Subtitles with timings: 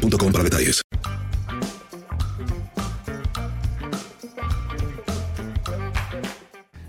[0.00, 0.82] para detalles.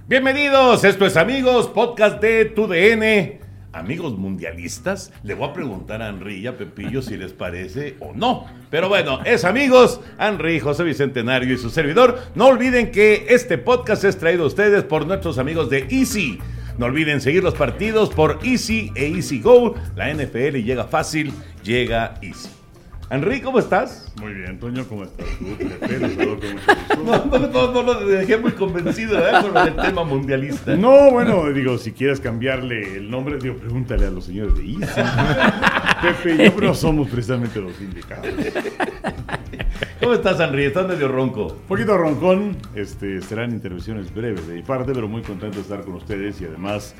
[0.07, 3.39] Bienvenidos, esto es amigos, podcast de tu DN.
[3.73, 8.11] Amigos mundialistas, le voy a preguntar a Henry y a Pepillo si les parece o
[8.13, 8.45] no.
[8.69, 12.19] Pero bueno, es amigos, Henry, José Bicentenario y su servidor.
[12.35, 16.39] No olviden que este podcast es traído a ustedes por nuestros amigos de Easy.
[16.77, 19.75] No olviden seguir los partidos por Easy e Easy Go.
[19.95, 21.33] La NFL llega fácil,
[21.63, 22.60] llega Easy.
[23.13, 24.09] Henry, ¿cómo estás?
[24.21, 25.27] Muy bien, Toño, ¿cómo estás?
[26.97, 29.33] no, no, no, no, lo dejé muy convencido ¿eh?
[29.41, 30.77] con el tema mundialista.
[30.77, 34.85] No, bueno, digo, si quieres cambiarle el nombre, digo, pregúntale a los señores de Easy.
[36.01, 38.27] Pepe y yo no somos precisamente los indicados.
[40.01, 40.65] ¿Cómo estás, Henry?
[40.65, 41.45] ¿Estás medio ronco?
[41.45, 42.57] Un poquito roncón.
[42.73, 46.45] Este, serán intervenciones breves de mi parte, pero muy contento de estar con ustedes y
[46.45, 46.95] además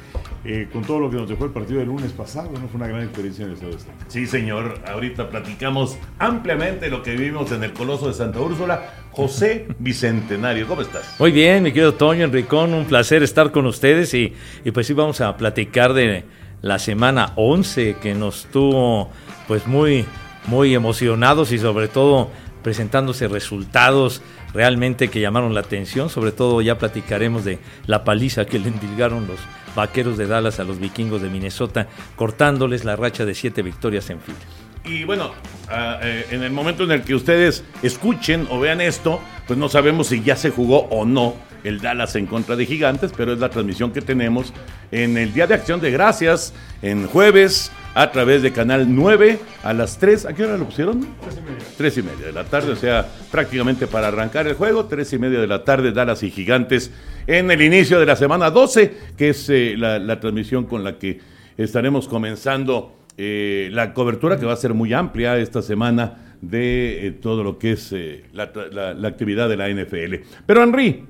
[0.45, 2.51] eh, con todo lo que nos dejó el partido del lunes pasado.
[2.53, 2.67] ¿no?
[2.67, 4.05] Fue una gran experiencia en el Estado de Azteca.
[4.07, 4.75] Sí, señor.
[4.87, 8.93] Ahorita platicamos ampliamente lo que vivimos en el Coloso de Santa Úrsula.
[9.09, 11.15] José Bicentenario, ¿cómo estás?
[11.19, 14.93] Muy bien, mi querido Toño Enricón, un placer estar con ustedes y, y pues sí
[14.93, 16.23] vamos a platicar de
[16.61, 19.09] la semana 11 que nos tuvo
[19.47, 20.05] pues muy,
[20.45, 22.29] muy emocionados y sobre todo
[22.63, 24.21] presentándose resultados
[24.53, 29.27] realmente que llamaron la atención, sobre todo ya platicaremos de la paliza que le endilgaron
[29.27, 29.39] los
[29.75, 34.19] vaqueros de Dallas a los vikingos de Minnesota, cortándoles la racha de siete victorias en
[34.19, 34.37] fila.
[34.83, 39.21] Y bueno, uh, eh, en el momento en el que ustedes escuchen o vean esto,
[39.45, 43.11] pues no sabemos si ya se jugó o no el Dallas en contra de Gigantes,
[43.15, 44.53] pero es la transmisión que tenemos
[44.91, 49.73] en el Día de Acción de Gracias, en jueves, a través de Canal 9 a
[49.73, 50.25] las 3.
[50.25, 51.01] ¿A qué hora lo pusieron?
[51.21, 51.65] 3 y media.
[51.77, 55.19] 3 y media de la tarde, o sea, prácticamente para arrancar el juego, 3 y
[55.19, 56.91] media de la tarde, Dallas y Gigantes
[57.27, 60.97] en el inicio de la semana 12, que es eh, la, la, transmisión con la
[60.97, 61.19] que
[61.57, 67.11] estaremos comenzando eh, la cobertura que va a ser muy amplia esta semana de eh,
[67.11, 67.93] todo lo que es
[68.33, 70.15] la, la, la, actividad de la NFL.
[70.45, 71.05] Pero Henry,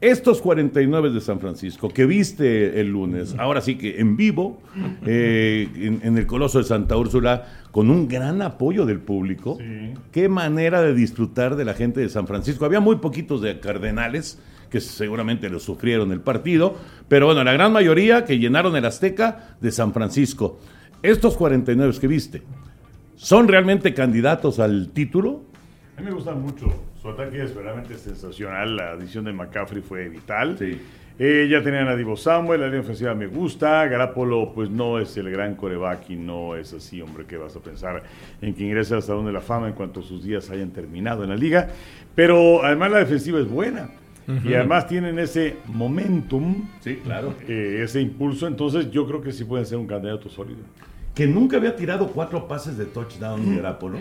[0.00, 4.60] estos 49 de San Francisco que viste el lunes, ahora sí que en vivo,
[5.04, 9.94] en, en, el Coloso de Santa Úrsula, con un gran apoyo del público, sí.
[10.12, 12.64] qué manera de disfrutar de la gente de San Francisco.
[12.66, 14.38] Había muy poquitos de Cardenales,
[14.70, 16.74] que seguramente lo sufrieron el partido,
[17.08, 20.58] pero bueno, la gran mayoría que llenaron el Azteca de San Francisco.
[21.02, 22.42] Estos 49 que viste,
[23.16, 25.42] ¿son realmente candidatos al título?
[25.96, 26.66] A mí me gustan mucho.
[27.06, 28.74] Su ataque es verdaderamente sensacional.
[28.74, 30.56] La adición de McCaffrey fue vital.
[30.58, 30.80] Sí.
[31.20, 33.86] Eh, ya tenían a Divo Samuel, la línea ofensiva me gusta.
[33.86, 37.60] Garapolo, pues no es el gran coreback y no es así, hombre, que vas a
[37.60, 38.02] pensar
[38.42, 41.36] en que ingrese hasta donde la fama en cuanto sus días hayan terminado en la
[41.36, 41.68] liga.
[42.16, 43.88] Pero además la defensiva es buena.
[44.26, 44.50] Uh -huh.
[44.50, 47.34] Y además tienen ese momentum, sí, claro.
[47.46, 50.58] Eh, ese impulso, entonces yo creo que sí pueden ser un candidato sólido.
[51.14, 53.98] Que nunca había tirado cuatro pases de touchdown Garapolo.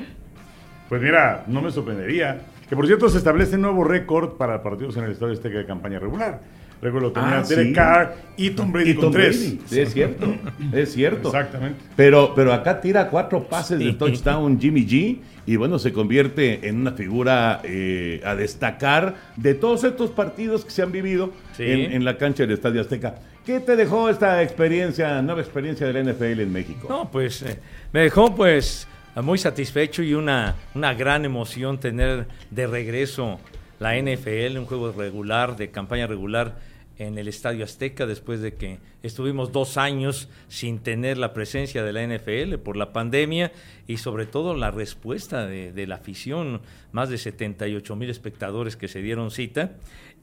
[0.90, 2.42] Pues mira, no me sorprendería.
[2.70, 5.66] Que por cierto se establece un nuevo récord para partidos en el Estadio Azteca de
[5.66, 6.42] campaña regular.
[6.82, 7.74] Recuerdo, tenía Ah, Derek sí.
[7.74, 9.40] Carr y Tom Brady Y con tres.
[9.40, 10.36] Brady, sí, es cierto,
[10.74, 11.30] es cierto.
[11.30, 11.80] Exactamente.
[11.96, 16.82] Pero, pero acá tira cuatro pases de touchdown Jimmy G y bueno, se convierte en
[16.82, 21.64] una figura eh, a destacar de todos estos partidos que se han vivido Sí.
[21.64, 23.16] en, en la cancha del Estadio Azteca.
[23.46, 26.88] ¿Qué te dejó esta experiencia, nueva experiencia de la NFL en México?
[26.90, 27.58] No, pues eh,
[27.94, 28.88] me dejó pues
[29.22, 33.40] muy satisfecho y una, una gran emoción tener de regreso
[33.80, 36.58] la NFL, un juego regular, de campaña regular
[36.98, 41.94] en el Estadio Azteca después de que estuvimos dos años sin tener la presencia de
[41.94, 43.52] la NFL por la pandemia
[43.88, 46.62] y sobre todo la respuesta de, de la afición,
[46.92, 49.74] más de 78 mil espectadores que se dieron cita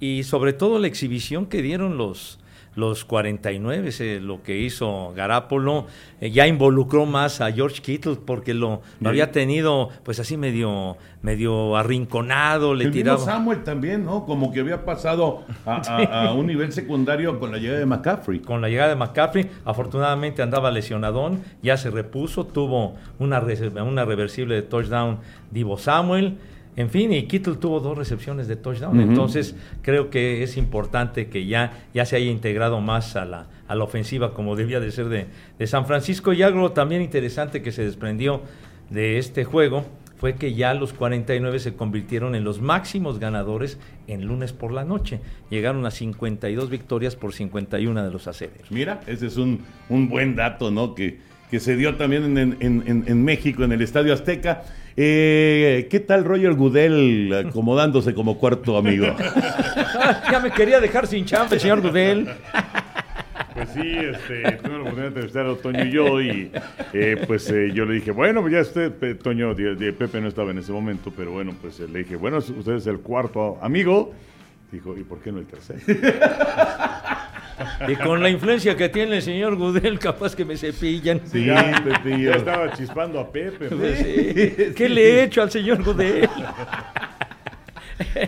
[0.01, 2.39] y sobre todo la exhibición que dieron los,
[2.75, 5.87] los 49, eh, lo que hizo Garapolo,
[6.21, 10.97] eh, ya involucró más a George Kittle porque lo, lo había tenido pues así medio,
[11.21, 13.19] medio arrinconado, le el mismo tiraba.
[13.25, 14.25] Samuel también, ¿no?
[14.25, 18.41] Como que había pasado a, a- a un nivel secundario con la llegada de McCaffrey.
[18.41, 23.43] Con la llegada de McCaffrey, afortunadamente andaba lesionadón, ya se repuso, tuvo una,
[23.85, 25.19] una reversible de touchdown
[25.51, 26.39] Divo Samuel.
[26.75, 28.99] En fin, y Kittle tuvo dos recepciones de touchdown.
[29.01, 33.75] Entonces, creo que es importante que ya, ya se haya integrado más a la, a
[33.75, 35.27] la ofensiva como debía de ser de,
[35.59, 36.33] de San Francisco.
[36.33, 38.41] Y algo también interesante que se desprendió
[38.89, 39.85] de este juego
[40.23, 43.77] fue que ya los 49 se convirtieron en los máximos ganadores
[44.07, 45.19] en lunes por la noche.
[45.51, 48.71] Llegaron a 52 victorias por 51 de los aceleros.
[48.71, 50.95] Mira, ese es un, un buen dato, ¿no?
[50.95, 51.19] Que,
[51.51, 54.63] que se dio también en, en, en, México, en el Estadio Azteca.
[54.97, 59.07] Eh, ¿Qué tal Roger Goodell acomodándose como cuarto amigo?
[60.31, 62.29] ya me quería dejar sin champa señor Goodell.
[63.55, 66.51] Pues sí, este, tuve la oportunidad de entrevistar a Toño y yo y
[66.95, 70.51] eh, pues eh, yo le dije, bueno, pues ya usted, Toño, de, Pepe no estaba
[70.53, 74.13] en ese momento, pero bueno, pues le dije, bueno, usted es el cuarto amigo.
[74.71, 75.81] Dijo, ¿y por qué no el tercero?
[77.89, 81.21] Y con la influencia que tiene el señor Gudel, capaz que me cepillan.
[81.25, 83.69] Sí, ya, ya estaba chispando a Pepe.
[83.69, 86.29] Pues ¿Qué le he hecho al señor Gudel?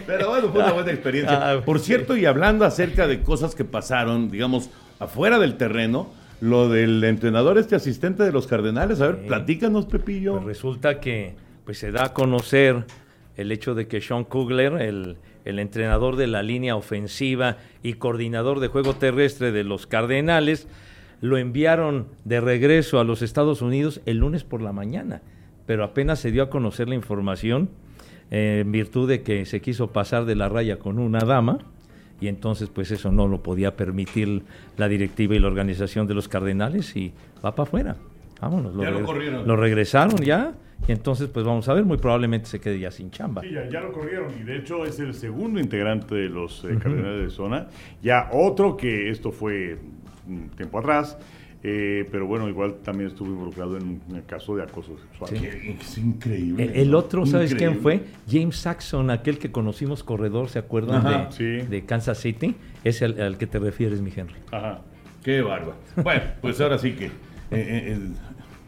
[0.06, 1.53] Pero bueno, fue una buena experiencia.
[1.53, 6.11] Ah, Por cierto, y hablando acerca de cosas que pasaron, digamos, afuera del terreno,
[6.41, 10.35] lo del entrenador, este asistente de los Cardenales, a ver, platícanos, Pepillo.
[10.35, 11.35] Pues resulta que
[11.65, 12.85] pues se da a conocer
[13.37, 18.61] el hecho de que Sean Kugler, el, el entrenador de la línea ofensiva y coordinador
[18.61, 20.69] de juego terrestre de los Cardenales,
[21.21, 25.23] lo enviaron de regreso a los Estados Unidos el lunes por la mañana,
[25.67, 27.71] pero apenas se dio a conocer la información
[28.31, 31.59] eh, en virtud de que se quiso pasar de la raya con una dama
[32.21, 34.43] y entonces pues eso no lo podía permitir
[34.77, 37.13] la directiva y la organización de los Cardenales y
[37.45, 37.97] va para afuera.
[38.41, 40.55] Vámonos, lo, lo, lo regresaron ya
[40.93, 43.43] entonces, pues vamos a ver, muy probablemente se quede ya sin chamba.
[43.43, 47.23] Sí, ya, lo corrieron y de hecho es el segundo integrante de los eh, Cardenales
[47.23, 47.69] de Zona.
[48.03, 49.79] Ya otro que esto fue
[50.29, 51.19] un tiempo atrás,
[51.63, 55.35] eh, pero bueno, igual también estuvo involucrado en el caso de acoso sexual.
[55.81, 56.73] Es increíble.
[56.75, 58.03] El, otro, ¿sabes quién fue?
[58.31, 61.31] James Saxon, aquel que conocimos corredor, ¿se acuerdan?
[61.39, 62.55] de, de, Kansas City.
[62.85, 64.35] Es al, al, que te refieres, mi Henry.
[64.53, 64.83] Ajá.
[65.23, 65.77] Qué bárbaro.
[65.97, 67.11] Bueno, pues ahora sí que...
[67.51, 67.99] Eh,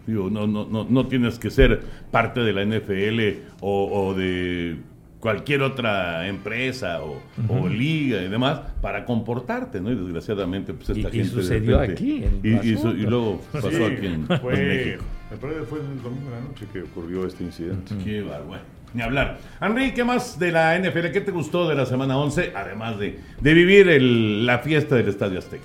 [0.06, 1.80] Digo, no, no, no, no tienes que ser
[2.10, 4.76] parte de la NFL o, de
[5.20, 7.20] cualquier otra empresa o,
[7.68, 9.90] liga y demás para comportarte, ¿no?
[9.90, 11.18] Y desgraciadamente, pues esta gente.
[11.18, 12.24] Y sucedió aquí.
[12.42, 12.76] y, y,
[13.06, 15.04] luego pasó aquí en, fue, México.
[15.30, 17.94] Me parece que fue el domingo de la noche que ocurrió este incidente.
[18.04, 18.62] Qué bueno.
[18.94, 19.38] Ni hablar.
[19.60, 21.10] Henry, ¿qué más de la NFL?
[21.12, 22.52] ¿Qué te gustó de la semana 11?
[22.54, 25.64] Además de, de vivir el, la fiesta del Estadio Azteca.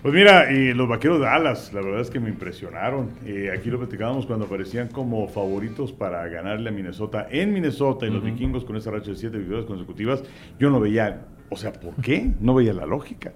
[0.00, 3.10] Pues mira, y los vaqueros de Dallas, la verdad es que me impresionaron.
[3.26, 8.10] Eh, aquí lo platicábamos cuando aparecían como favoritos para ganarle a Minnesota en Minnesota y
[8.10, 10.22] los vikingos con esa racha de siete victorias consecutivas.
[10.56, 12.30] Yo no veía, o sea, ¿por qué?
[12.38, 13.32] No veía la lógica.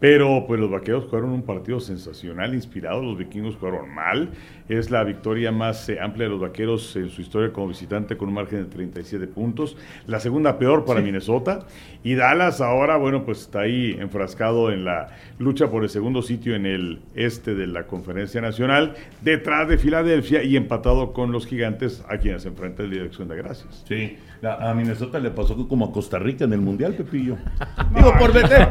[0.00, 4.30] Pero pues los vaqueros jugaron un partido sensacional, inspirado, los vikingos jugaron mal.
[4.68, 8.28] Es la victoria más eh, amplia de los vaqueros en su historia como visitante con
[8.28, 9.76] un margen de 37 puntos.
[10.06, 11.66] La segunda peor para Minnesota.
[12.04, 16.54] Y Dallas ahora, bueno, pues está ahí enfrascado en la lucha por el segundo sitio
[16.54, 22.04] en el este de la conferencia nacional, detrás de Filadelfia y empatado con los gigantes
[22.08, 23.84] a quienes se enfrenta el Dirección de Gracias.
[23.88, 27.36] Sí, a Minnesota le pasó como a Costa Rica en el Mundial, Pepillo.
[27.94, 28.68] Digo, por meter,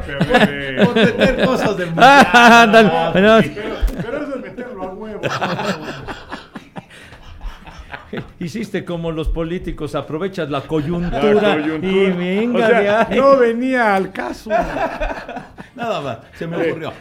[0.86, 3.12] por meter cosas del Mundial.
[3.14, 3.40] pero,
[4.02, 5.22] pero eso es meterlo a huevo.
[8.39, 14.50] Hiciste como los políticos, aprovechas la coyuntura, y venga No venía al caso.
[15.77, 16.92] Nada más, se me ocurrió.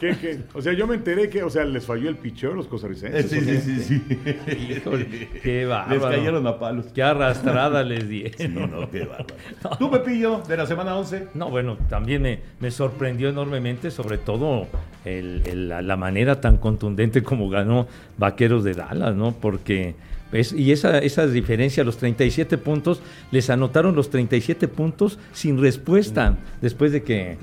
[0.53, 3.31] O sea, yo me enteré que, o sea, les falló el picheo a los costarricenses.
[3.31, 4.73] Sí, sí, sí, sí.
[4.77, 6.11] Híjole, qué bárbaro.
[6.11, 6.87] Les cayeron a palos.
[6.95, 8.31] Qué arrastrada les di.
[8.37, 9.35] Sí, no, qué bárbaro.
[9.79, 11.29] ¿Tú, Pepillo, de la semana 11?
[11.33, 14.67] No, bueno, también me, me sorprendió enormemente, sobre todo
[15.07, 17.87] el, la, la manera tan contundente como ganó
[18.19, 19.33] Vaqueros de Dallas, ¿no?
[19.33, 19.95] Porque
[20.33, 26.37] y esa, esa diferencia, los 37 puntos, les anotaron los 37 puntos sin respuesta.
[26.61, 27.37] Después de que,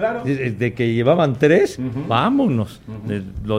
[0.58, 2.82] de, que llevaban tres, vámonos.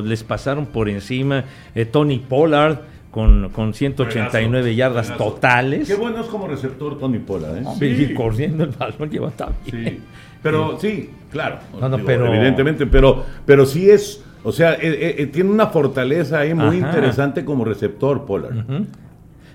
[0.04, 1.44] les, pasaron por encima.
[1.74, 5.88] Eh, Tony Pollard con, con 189 yardas totales.
[5.88, 7.58] Qué bueno es como receptor Tony Pollard.
[7.58, 7.64] ¿eh?
[7.78, 7.86] Sí.
[8.10, 10.02] Y corriendo el balón lleva también.
[10.42, 11.58] Pero sí, claro.
[12.04, 12.26] pero...
[12.26, 14.22] Evidentemente, pero, pero sí es.
[14.42, 18.66] O sea, eh, eh, tiene una fortaleza ahí muy interesante como receptor, Pollard.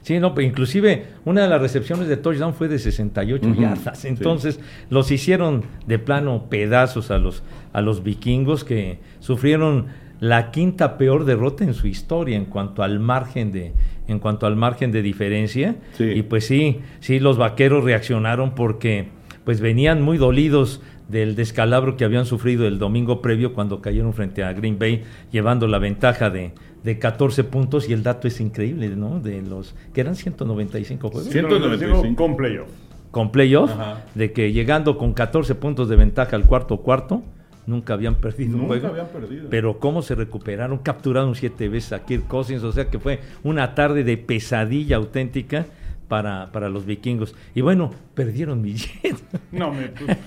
[0.02, 4.06] Sí, no, pero inclusive una de las recepciones de touchdown fue de 68 yardas.
[4.06, 9.88] Entonces los hicieron de plano pedazos a los, a los vikingos que sufrieron
[10.20, 13.74] la quinta peor derrota en su historia en cuanto al margen de
[14.08, 15.76] en cuanto al margen de diferencia.
[16.00, 19.08] Y pues sí sí los vaqueros reaccionaron porque
[19.46, 24.44] pues venían muy dolidos del descalabro que habían sufrido el domingo previo cuando cayeron frente
[24.44, 26.54] a Green Bay llevando la ventaja de
[26.84, 29.20] de 14 puntos y el dato es increíble, ¿no?
[29.20, 31.30] De los que eran 195 juegos.
[31.30, 32.68] 195 con playoff.
[33.12, 33.72] con playoff,
[34.16, 37.22] de que llegando con 14 puntos de ventaja al cuarto cuarto,
[37.66, 38.88] nunca habían perdido un juego.
[38.88, 39.50] habían perdido.
[39.50, 43.76] Pero cómo se recuperaron, capturaron siete veces a Kirk Cousins, o sea que fue una
[43.76, 45.66] tarde de pesadilla auténtica
[46.08, 47.36] para, para los vikingos.
[47.56, 47.92] Y bueno,
[48.24, 49.16] perdieron mi jet.
[49.52, 50.18] No, me, pues,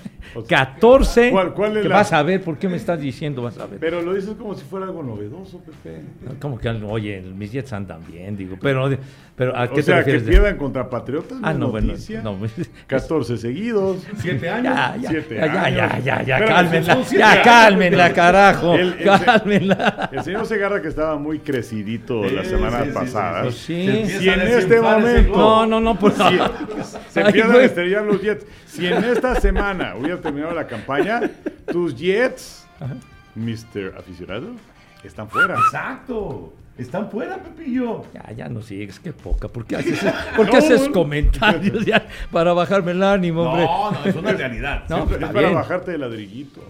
[0.47, 1.29] 14.
[1.29, 3.43] ¿Cuál- cuál es que la- Vas a ver, ¿por qué me estás diciendo?
[3.43, 3.79] Vas a ver.
[3.79, 6.01] Pero lo dices como si fuera algo novedoso, Pepe.
[6.39, 8.57] Como que, oye, mis jets andan bien, digo.
[8.59, 8.89] Pero,
[9.35, 10.25] pero ¿a qué o te sea, que refieres?
[10.25, 11.93] de- pierdan contra Patriotas, Ah, no, bueno.
[12.23, 12.37] No,
[12.87, 13.97] 14 seguidos.
[14.17, 14.73] Siete años.
[14.75, 15.77] ya, ya, Siete ya, ya, años.
[16.05, 17.43] ya, ya, ya, cálmenla, ya, años.
[17.43, 20.09] cálmenla, carajo, El- el- cálmenla.
[20.11, 23.51] El señor Segarra que estaba muy crecidito la Sí, semana sí, sí, pasada.
[23.51, 24.19] sí, sí.
[24.23, 25.37] Se a en este momento-.
[25.37, 26.51] No, no, no, por Si- favor.
[27.09, 28.45] se Ay, empiezan a estrellar los Jets.
[28.65, 31.21] Si en esta semana hubiera terminado la campaña,
[31.71, 32.65] tus Jets,
[33.35, 33.95] Mr.
[33.97, 34.47] Aficionado,
[35.03, 35.55] están fuera.
[35.55, 36.53] Exacto.
[36.75, 38.03] Están fuera, Pepillo.
[38.15, 39.47] Ya, ya no sigues, qué poca.
[39.47, 39.99] ¿Por qué haces,
[40.35, 40.91] por qué No, haces no.
[40.93, 43.63] comentarios ya para bajarme el ánimo, hombre?
[43.65, 44.83] No, no, es una realidad.
[44.89, 45.53] No, Es para bien.
[45.53, 46.61] bajarte de ladrillito.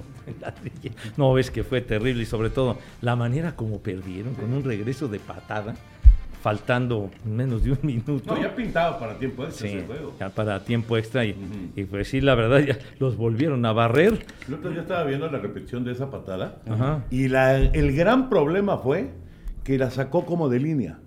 [1.16, 5.08] No, ves que fue terrible y sobre todo la manera como perdieron con un regreso
[5.08, 5.76] de patada,
[6.44, 8.36] faltando menos de un minuto.
[8.36, 10.14] No, ya pintaba para tiempo extra Sí, ese juego.
[10.20, 11.36] ya para tiempo extra y,
[11.76, 14.26] y pues sí, la verdad ya los volvieron a barrer.
[14.48, 16.58] El otro día estaba viendo la repetición de esa patada.
[17.10, 19.12] Y la- el gran problema fue
[19.64, 21.00] que la sacó como de línea.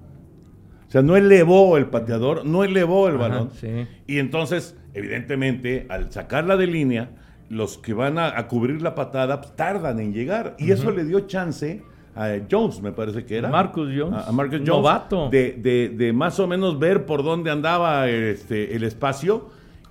[0.88, 3.50] O sea, no elevó el pateador, no elevó el balón.
[3.52, 3.86] sí.
[4.06, 7.10] Y entonces, evidentemente, al sacarla de línea,
[7.50, 10.56] los que van a, a cubrir la patada pues, tardan en llegar.
[10.58, 11.82] Y eso le dio chance
[12.16, 13.48] a Jones, me parece que era.
[13.50, 14.68] Marcus Jones, A, a Marcus Jones.
[14.68, 15.28] novato.
[15.30, 19.50] De, de- de más o menos ver por dónde andaba este, el espacio.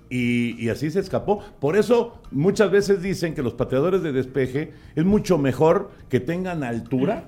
[0.10, 1.44] Y, y así se escapó.
[1.60, 6.64] Por eso muchas veces dicen que los pateadores de despeje es mucho mejor que tengan
[6.64, 7.24] altura,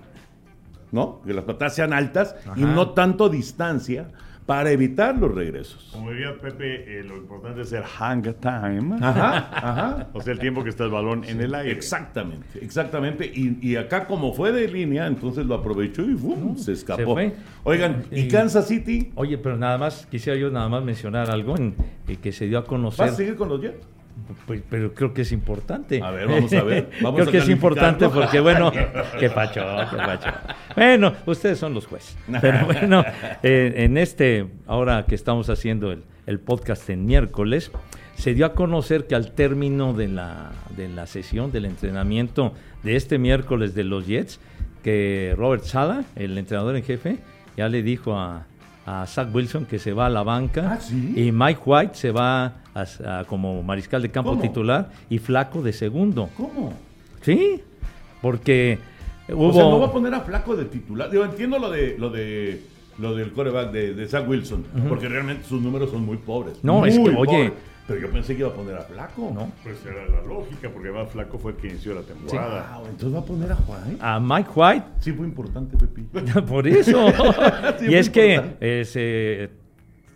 [0.92, 1.22] ¿no?
[1.26, 4.10] Que las patadas sean altas y no tanto distancia
[4.48, 5.90] para evitar los regresos.
[5.94, 8.96] Como diría Pepe, eh, lo importante es el hang time.
[9.02, 10.08] Ajá, ajá.
[10.14, 11.72] O sea, el tiempo que está el balón en el aire.
[11.74, 13.26] Exactamente, exactamente.
[13.26, 16.56] Y, y acá como fue de línea, entonces lo aprovechó y ¡fum!
[16.56, 17.18] se escapó.
[17.66, 19.12] Oigan, ¿y Y- Kansas City?
[19.16, 21.76] Oye, pero nada más, quisiera yo nada más mencionar algo en,
[22.08, 23.06] eh, que se dio a ¿Vas conocer.
[23.10, 23.86] a seguir con los Jets?
[24.46, 26.02] Pues, pero creo que es importante.
[26.02, 26.90] A ver, vamos a ver.
[27.02, 28.72] Vamos creo a que es importante porque, bueno,
[29.20, 30.30] qué pacho, qué pacho.
[30.76, 32.18] Bueno, ustedes son los jueces.
[32.42, 33.04] Pero bueno,
[33.44, 37.72] eh, en este, ahora que estamos haciendo el, el podcast en miércoles,
[38.16, 42.96] se dio a conocer que al término de la, de la sesión del entrenamiento de
[42.96, 44.40] este miércoles de los Jets,
[44.84, 47.20] que Robert Sala, el entrenador en jefe,
[47.56, 48.46] ya le dijo a,
[48.88, 51.14] a Zach Wilson que se va a la banca Ah, ¿sí?
[51.16, 52.86] y Mike White se va a-
[53.20, 54.42] a- como mariscal de campo ¿Cómo?
[54.42, 56.30] titular y Flaco de segundo.
[56.38, 56.74] ¿Cómo?
[57.22, 57.62] Sí,
[58.22, 58.80] porque
[59.30, 59.50] hubo...
[59.50, 61.12] O sea, no va a poner a Flaco de titular.
[61.12, 62.62] Yo entiendo lo de lo de
[62.98, 66.56] lo del coreback de, de Zach Wilson, porque realmente sus números son muy pobres.
[66.64, 67.52] No, Muy es que, oye- pobres.
[67.88, 69.32] Pero yo pensé que iba a poner a Flaco.
[69.34, 69.50] No.
[69.64, 72.78] Pues era la lógica, porque además Flaco fue el que inició la temporada.
[72.78, 73.98] Wow, entonces va a poner a Juan.
[74.02, 76.02] A Mike White Sí fue importante, Pepi.
[76.48, 77.08] Por eso.
[77.80, 79.50] Sí, y es que eh, se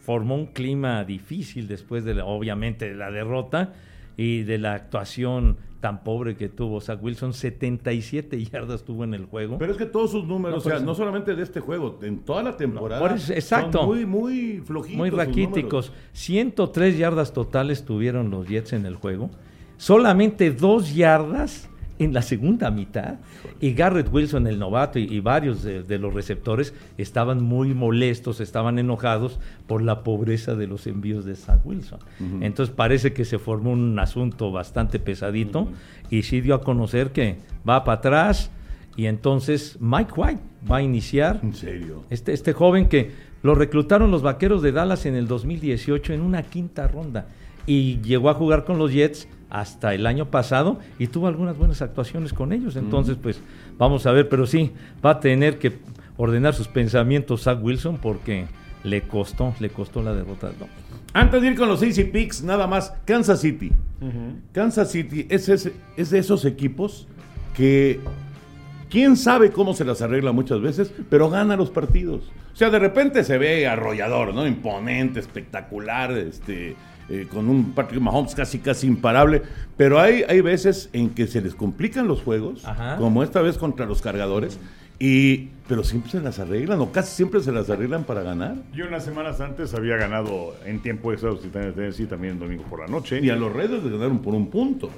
[0.04, 3.74] formó un clima difícil después de la, obviamente de la derrota
[4.22, 7.34] y de la actuación tan pobre que tuvo Zach Wilson.
[7.34, 9.58] 77 yardas tuvo en el juego.
[9.58, 10.86] Pero es que todos sus números, No, o sea, por eso.
[10.86, 13.80] no solamente de este juego, en toda la temporada, eso, exacto.
[13.80, 14.98] son muy, muy flojitos.
[14.98, 15.88] muy raquíticos.
[15.88, 16.10] números.
[16.14, 19.32] 103 yardas totales tuvieron los Jets en el juego.
[19.78, 21.68] Solamente dos yardas
[22.04, 23.16] en la segunda mitad.
[23.60, 28.40] Y Garrett Wilson, el novato, y, y varios de, de los receptores estaban muy molestos,
[28.40, 32.00] estaban enojados por la pobreza de los envíos de Zach Wilson.
[32.42, 35.68] Entonces parece que se formó un asunto bastante pesadito
[36.10, 38.52] y sí dio a conocer que va para atrás.
[38.98, 42.04] Y entonces Mike White va a iniciar En serio.
[42.10, 46.44] este, este joven que lo reclutaron los vaqueros de Dallas en el 2018 en una
[46.44, 47.28] quinta ronda
[47.66, 51.82] y llegó a jugar con los Jets hasta el año pasado y tuvo algunas buenas
[51.82, 52.76] actuaciones con ellos.
[52.76, 53.40] Entonces, pues
[53.78, 54.72] vamos a ver, pero sí,
[55.06, 55.74] va a tener que
[56.18, 58.46] ordenar sus pensamientos Zach Wilson porque
[58.84, 60.48] le costó, le costó la derrota.
[60.48, 60.78] del domingo.
[61.14, 63.72] Antes de ir con los Easy Picks, nada más, Kansas City.
[64.54, 67.08] Kansas City es, ese- es de esos equipos
[67.56, 68.00] que
[68.90, 72.32] quién sabe cómo se las arregla muchas veces, pero gana los partidos.
[72.54, 74.46] O sea, de repente se ve arrollador, ¿no?
[74.48, 76.76] Imponente, espectacular, este,
[77.10, 79.42] eh, con un Patrick Mahomes casi casi imparable.
[79.78, 82.98] Pero hay, hay veces en que se les complican los juegos, Ajá.
[82.98, 84.60] como esta vez contra los cargadores,
[85.00, 88.56] y, pero siempre se las arreglan, o casi siempre se las arreglan para ganar.
[88.74, 92.40] Y unas semanas antes había ganado en tiempo extra los Titanes de Tennessee también el
[92.40, 93.20] domingo por la noche.
[93.20, 94.90] Y a los Raiders le ganaron por un punto.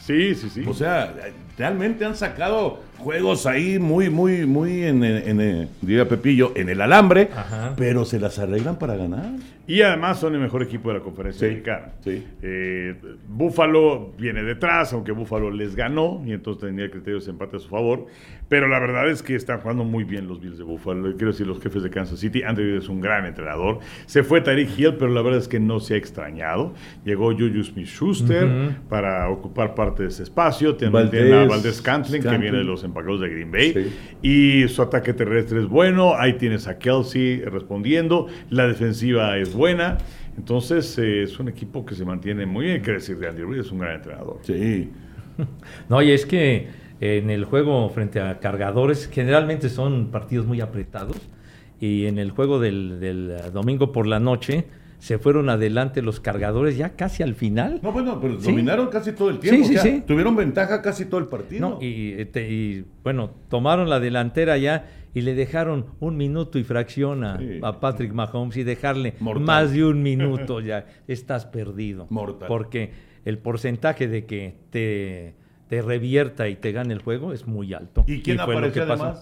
[0.00, 0.64] Sí, sí, sí.
[0.66, 1.14] O sea,
[1.56, 6.80] realmente han sacado juegos ahí muy, muy, muy en, en, en diría Pepillo, en el
[6.80, 7.74] alambre, Ajá.
[7.76, 9.30] pero se las arreglan para ganar.
[9.66, 11.92] Y además son el mejor equipo de la conferencia Sí, americana.
[12.02, 12.26] sí.
[12.42, 12.96] Eh,
[13.28, 17.60] Buffalo viene detrás, aunque Buffalo les ganó y entonces tenía el criterio de desempate a
[17.60, 18.06] su favor.
[18.48, 21.12] Pero la verdad es que están jugando muy bien los Bills de Buffalo.
[21.12, 22.42] Quiero decir, los jefes de Kansas City.
[22.42, 23.78] Andrew es un gran entrenador.
[24.06, 26.74] Se fue Tyreek Hill, pero la verdad es que no se ha extrañado.
[27.04, 28.48] Llegó Juju Smith-Schuster
[28.88, 30.72] para ocupar parte de ese espacio.
[30.72, 33.72] También Valdez tienen a Valdez Scantling, que viene de los empacados de Green Bay.
[33.72, 33.92] Sí.
[34.22, 36.14] Y su ataque terrestre es bueno.
[36.16, 38.26] Ahí tienes a Kelsey respondiendo.
[38.50, 39.98] La defensiva es buena.
[40.36, 42.80] Entonces, eh, es un equipo que se mantiene muy bien.
[42.80, 44.38] Quiero decir, de Andy Reid es un gran entrenador.
[44.42, 44.90] Sí.
[45.88, 46.68] No, y es que
[47.00, 51.16] en el juego frente a cargadores, generalmente son partidos muy apretados.
[51.80, 54.66] Y en el juego del, del, domingo por la noche,
[55.00, 57.80] se fueron adelante los cargadores ya casi al final.
[57.82, 58.50] No, bueno, pero Sí.
[58.50, 59.66] dominaron casi todo el tiempo.
[59.66, 60.06] Sí, sí, o sea.
[60.06, 61.68] Tuvieron ventaja casi todo el partido.
[61.68, 66.64] No, y, este, y, bueno, tomaron la delantera ya y le dejaron un minuto y
[66.64, 67.40] fracción a,
[67.80, 69.44] Patrick Mahomes y dejarle Mortal.
[69.44, 72.06] más de un minuto ya estás perdido.
[72.10, 72.46] Mortal.
[72.46, 72.92] Porque
[73.24, 75.34] el porcentaje de que te,
[75.68, 78.04] te revierta y te gane el juego es muy alto.
[78.06, 79.14] ¿Y quién que pasó.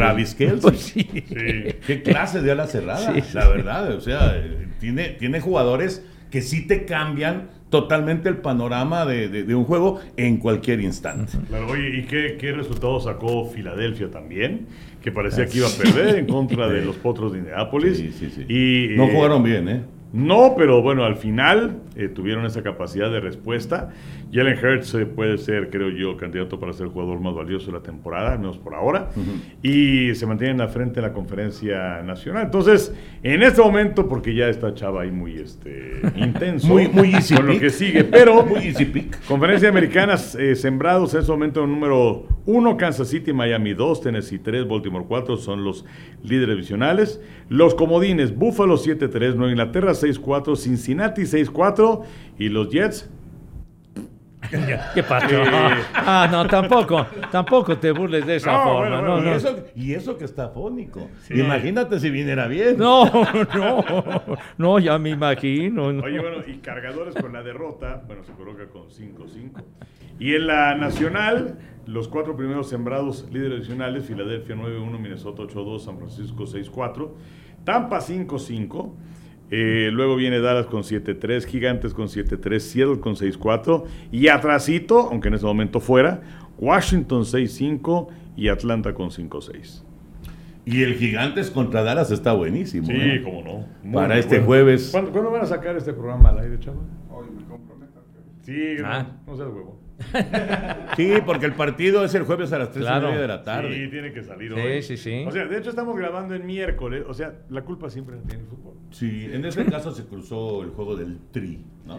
[0.00, 0.60] Travis Kelce.
[0.62, 1.04] Pues sí.
[1.04, 3.92] Qué clase de ala cerrada, Sí, sí, la verdad.
[3.94, 4.36] O sea,
[4.80, 10.00] tiene, tiene jugadores que sí te cambian totalmente el panorama de, de- de un juego
[10.16, 11.32] en cualquier instante.
[11.48, 14.66] Claro, oye, ¿y qué, qué resultado sacó Filadelfia también?
[15.02, 17.96] Que parecía que iba a perder en contra de los Potros de Indianápolis.
[17.98, 18.42] Sí, sí, sí.
[18.48, 19.80] Y, no eh, jugaron bien, ¿eh?
[20.12, 23.90] No, pero bueno, al final eh, tuvieron esa capacidad de respuesta.
[24.32, 27.72] Jalen Hurts eh, puede ser, creo yo, candidato para ser el jugador más valioso de
[27.74, 29.10] la temporada, al menos por ahora.
[29.62, 32.44] Y se mantienen al frente de la conferencia nacional.
[32.44, 37.34] Entonces, en este momento, porque ya está Chava ahí muy este, intenso, Muy- muy easy
[37.34, 39.24] con lo que sigue, pero Muy easy pick.
[39.26, 44.66] Conferencia Americana eh, sembrados en este momento número 1, Kansas City, Miami 2, Tennessee 3,
[44.68, 45.84] Baltimore 4 son los
[46.22, 47.20] líderes divisionales.
[47.48, 52.02] Los comodines, Buffalo 7-3, Nueva Inglaterra 6-4, Cincinnati 6-4
[52.38, 53.10] y los Jets.
[54.94, 55.42] ¿Qué pasó?
[55.42, 55.48] Eh.
[55.94, 59.00] Ah, no, tampoco, tampoco te burles de esa No, forma.
[59.00, 59.32] bueno, no, Y no.
[59.34, 61.08] eso, y eso que está fónico.
[61.30, 62.78] Imagínate si viniera bien.
[62.78, 63.06] No,
[63.56, 63.84] no,
[64.56, 65.92] no, ya me imagino.
[65.92, 66.04] no.
[66.04, 69.62] Oye, bueno, y cargadores con la derrota, bueno, se coloca con 5-5.
[70.20, 75.98] Y en la nacional, los cuatro primeros sembrados líderes divisionales, Filadelfia 9-1, Minnesota 8-2, San
[75.98, 77.10] Francisco 6-4,
[77.64, 78.92] Tampa 5-5.
[79.50, 85.28] Eh, luego viene Dallas con 7-3, Gigantes con 7-3, Seattle con 6-4 y atrasito, aunque
[85.28, 86.20] en ese momento fuera,
[86.58, 89.82] Washington 6-5 y Atlanta con 5-6.
[90.64, 92.86] Y el Gigantes contra Dallas está buenísimo.
[92.88, 93.22] Sí, ¿eh?
[93.24, 93.66] cómo no.
[93.84, 94.46] Muy, Para muy este bueno.
[94.46, 94.88] jueves.
[94.90, 96.80] ¿Cuándo, cuándo van a sacar este programa al aire, chaval?
[97.08, 98.00] Hoy me comprometo.
[98.42, 99.06] Sí, no, Ah.
[99.26, 99.78] no seas huevo.
[100.96, 103.08] Sí, porque el partido es el jueves a las 3 Claro.
[103.08, 103.88] y media de la Sí, tarde.
[103.88, 104.82] tiene que salir Sí, hoy.
[104.82, 105.24] sí, sí.
[105.26, 107.04] O sea, de hecho estamos grabando en miércoles.
[107.08, 108.74] O sea, la culpa siempre la tiene el fútbol.
[108.90, 111.98] Sí, en ese caso se cruzó el juego del tri, ¿no?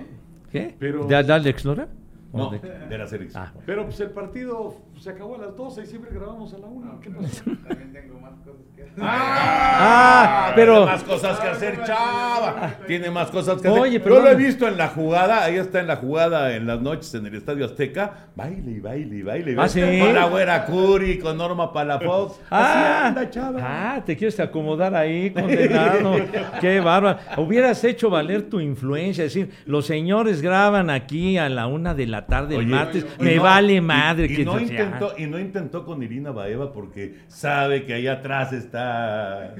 [0.51, 0.75] ¿Qué?
[0.79, 1.87] Pero- ¿De, de Alex Lora?
[2.31, 3.43] ¿O No, de- de la selección.
[3.43, 3.53] Ah.
[3.65, 6.99] Pero pues el partido se acabó a las 12 y siempre grabamos a la 1.
[6.99, 7.43] ¿Qué pasó?
[7.67, 8.93] También tengo más cosas que hacer.
[9.01, 12.73] Ah, pero- Tiene más cosas que hacer, chava.
[12.87, 13.79] Tiene más cosas que hacer.
[13.81, 16.67] Oye, Yo pero- lo he visto en la jugada, ahí está en la jugada en
[16.67, 18.27] las noches en el Estadio Azteca.
[18.35, 19.55] Baile y baile y baile.
[19.57, 19.79] ¿Ah, sí?
[19.81, 22.39] Con la güera Curi, con Norma Palafox.
[22.51, 23.59] Ah, Así anda, chava.
[23.61, 26.15] ah, te quieres acomodar ahí, condenado.
[26.61, 27.19] Qué bárbaro.
[27.37, 32.07] Hubieras hecho valer tu influencia, es decir, los señores graban aquí a la una de
[32.07, 34.59] la tarde el Oye, martes, y me no- vale y- madre Y, que no o
[34.59, 39.53] sea, intentó, y no intentó con Irina Baeva porque sabe que ahí atrás está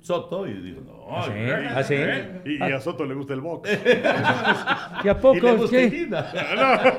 [0.00, 0.94] Soto y dijo, no.
[1.10, 1.32] ¿Ah, sí?
[1.74, 1.94] ¿Ah, sí?
[2.44, 3.68] Y, y a Soto le gusta el box.
[5.04, 6.08] ¿Y a Y poco qué?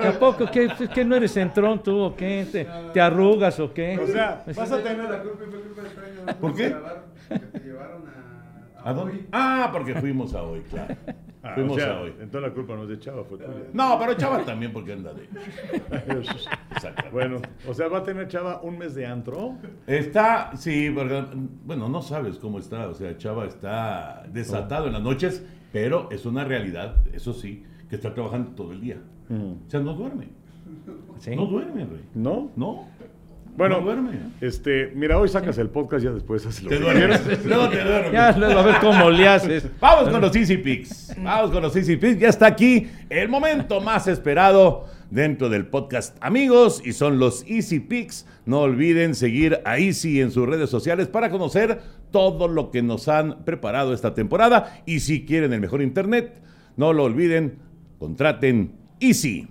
[0.04, 0.70] ¿Y a poco qué?
[0.94, 2.46] ¿Qué no eres centrón tú o qué?
[2.52, 3.98] ¿Te, te arrugas o qué?
[3.98, 5.82] O sea, vas a tener la la culpa y fue culpa
[6.26, 6.70] no ¿Por qué?
[6.70, 8.90] grabar, Que te llevaron a.
[8.90, 9.26] ¿A dónde?
[9.32, 10.96] Ah, porque fuimos a hoy, claro.
[11.48, 12.10] Ah, fuimos o sea, a hoy.
[12.20, 13.50] entonces la culpa no es de Chava, fue tuya.
[13.74, 15.28] No, pero Chava también porque anda de.
[16.72, 17.10] Exactamente.
[17.12, 19.56] Bueno, o sea, va a tener Chava un mes de antro.
[19.86, 21.24] Está, sí, porque,
[21.66, 22.88] bueno, no sabes cómo está.
[22.90, 27.96] O sea, Chava está desatado en las noches, pero es una realidad, eso sí, que
[27.96, 28.98] está trabajando todo el día.
[29.30, 30.30] O sea, no duerme.
[31.20, 31.36] ¿Sí?
[31.36, 32.06] No duerme, rey.
[32.14, 32.52] ¿No?
[32.56, 32.88] No.
[33.58, 34.12] Bueno, No duerme.
[34.40, 37.20] este, mira, hoy sacas el podcast, ya después haces lo Te que duermes.
[37.22, 37.46] quieras.
[37.46, 38.12] Luego te duermes.
[38.12, 39.66] Ya, luego a ver cómo le haces.
[39.82, 41.16] Vamos con los Easy Picks.
[41.24, 42.20] Vamos con los Easy Picks.
[42.20, 47.80] Ya está aquí el momento más esperado dentro del podcast, amigos, y son los Easy
[47.80, 48.28] Picks.
[48.46, 51.80] No olviden seguir a Easy en sus redes sociales para conocer
[52.12, 54.84] todo lo que nos han preparado esta temporada.
[54.86, 56.42] Y si quieren el mejor internet,
[56.76, 57.58] no lo olviden,
[57.98, 59.48] contraten Easy.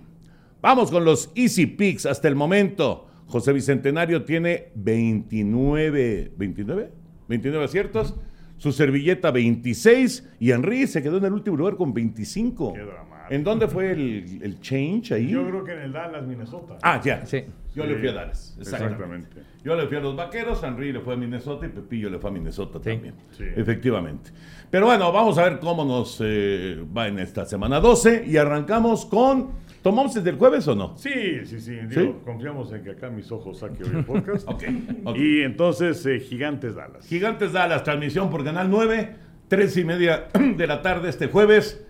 [0.61, 3.06] Vamos con los Easy Picks hasta el momento.
[3.27, 6.91] José Bicentenario tiene 29, 29,
[7.27, 8.15] 29 aciertos.
[8.57, 12.73] Su servilleta 26 y Henry se quedó en el último lugar con 25.
[12.73, 13.07] Qué dramático.
[13.29, 15.27] ¿En dónde fue el, el change ahí?
[15.29, 16.77] Yo creo que en el Dallas, Minnesota.
[16.81, 17.23] Ah, ya.
[17.25, 17.43] Sí.
[17.75, 18.57] Yo le fui a Dallas.
[18.59, 19.41] Exactamente.
[19.63, 22.29] Yo le fui a los vaqueros, Henry le fue a Minnesota y Pepillo le fue
[22.31, 22.89] a Minnesota Sí.
[22.89, 23.13] también.
[23.37, 23.43] Sí.
[23.55, 24.31] Efectivamente.
[24.71, 29.05] Pero bueno, vamos a ver cómo nos eh, va en esta semana 12 y arrancamos
[29.05, 29.66] con.
[29.89, 30.97] ¿Tomamos desde el jueves o no?
[30.97, 31.71] Sí, sí, sí.
[31.87, 32.15] Digo, ¿Sí?
[32.25, 34.47] confiamos en que acá mis ojos saquen hoy el podcast.
[34.51, 34.63] Ok.
[35.05, 35.17] ok.
[35.17, 37.05] Y entonces, eh, Gigantes Dallas.
[37.07, 39.15] Gigantes Dallas, transmisión por Canal 9,
[39.47, 41.85] tres y media de la tarde este jueves.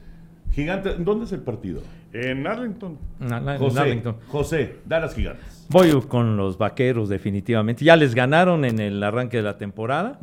[0.51, 1.81] Gigantes, ¿dónde es el partido?
[2.13, 2.97] En Arlington.
[3.19, 4.15] Na- na- en José, Arlington.
[4.27, 5.65] José, Dallas Gigantes.
[5.69, 7.83] Voy con los vaqueros, definitivamente.
[7.83, 10.19] Ya les ganaron en el arranque de la temporada.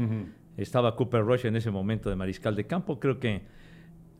[0.56, 3.00] Estaba Cooper Rush en ese momento de mariscal de campo.
[3.00, 3.42] Creo que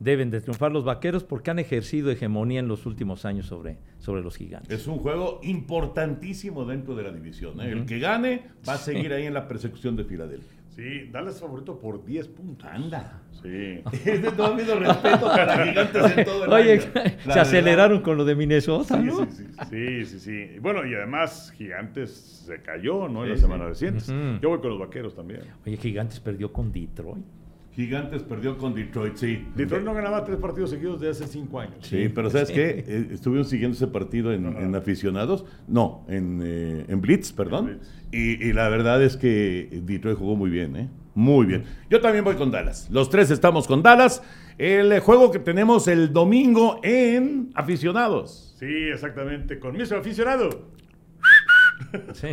[0.01, 4.23] deben de triunfar los vaqueros porque han ejercido hegemonía en los últimos años sobre, sobre
[4.23, 4.71] los gigantes.
[4.81, 7.61] Es un juego importantísimo dentro de la división.
[7.61, 7.71] ¿eh?
[7.71, 10.51] El que gane va a seguir ahí en la persecución de Filadelfia.
[10.71, 12.69] Sí, Dallas favorito por 10 puntos.
[12.69, 13.23] Anda.
[13.41, 13.81] Sí.
[14.11, 16.81] Es de todo habido respeto para Gigantes en todo el Oye, año.
[16.95, 17.39] Se verdad.
[17.39, 19.25] aceleraron con lo de Minnesota, Sí, ¿no?
[19.27, 20.59] sí, sí, sí, sí, sí.
[20.59, 22.11] Bueno, y además Gigantes
[22.47, 23.23] se cayó, ¿no?
[23.25, 23.87] En la semana sí.
[23.89, 24.41] reciente.
[24.43, 25.43] Yo voy con los vaqueros también.
[25.65, 27.25] Oye, Gigantes perdió con Detroit.
[27.75, 29.49] Gigantes perdió con Detroit, sí.
[29.57, 31.77] Detroit no ganaba tres partidos seguidos de hace cinco años.
[31.81, 32.85] Sí, pero ¿sabes qué?
[32.87, 35.45] Eh, estuvieron siguiendo ese partido en, aficionados.
[35.67, 37.69] No, en, eh, en Blitz, perdón.
[37.69, 37.89] En Blitz.
[38.13, 40.89] Y, y la verdad es que Detroit jugó muy bien, ¿eh?
[41.15, 41.65] Muy bien.
[41.91, 42.89] Yo también voy con Dallas.
[42.91, 44.23] Los tres estamos con Dallas.
[44.59, 48.55] El juego que tenemos el domingo en aficionados.
[48.59, 49.59] Sí, exactamente.
[49.59, 50.69] Con mi aficionado.
[52.13, 52.29] Sí.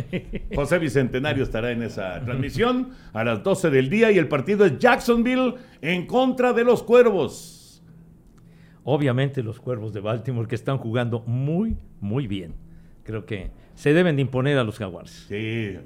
[0.54, 4.78] José Bicentenario estará en esa transmisión a las 12 del día y el partido es
[4.78, 7.82] Jacksonville en contra de los Cuervos.
[8.84, 12.54] Obviamente los cuervos de Baltimore que están jugando muy, muy bien.
[13.04, 15.26] Creo que se deben de imponer a los jaguares.
[15.28, 15.76] Sí,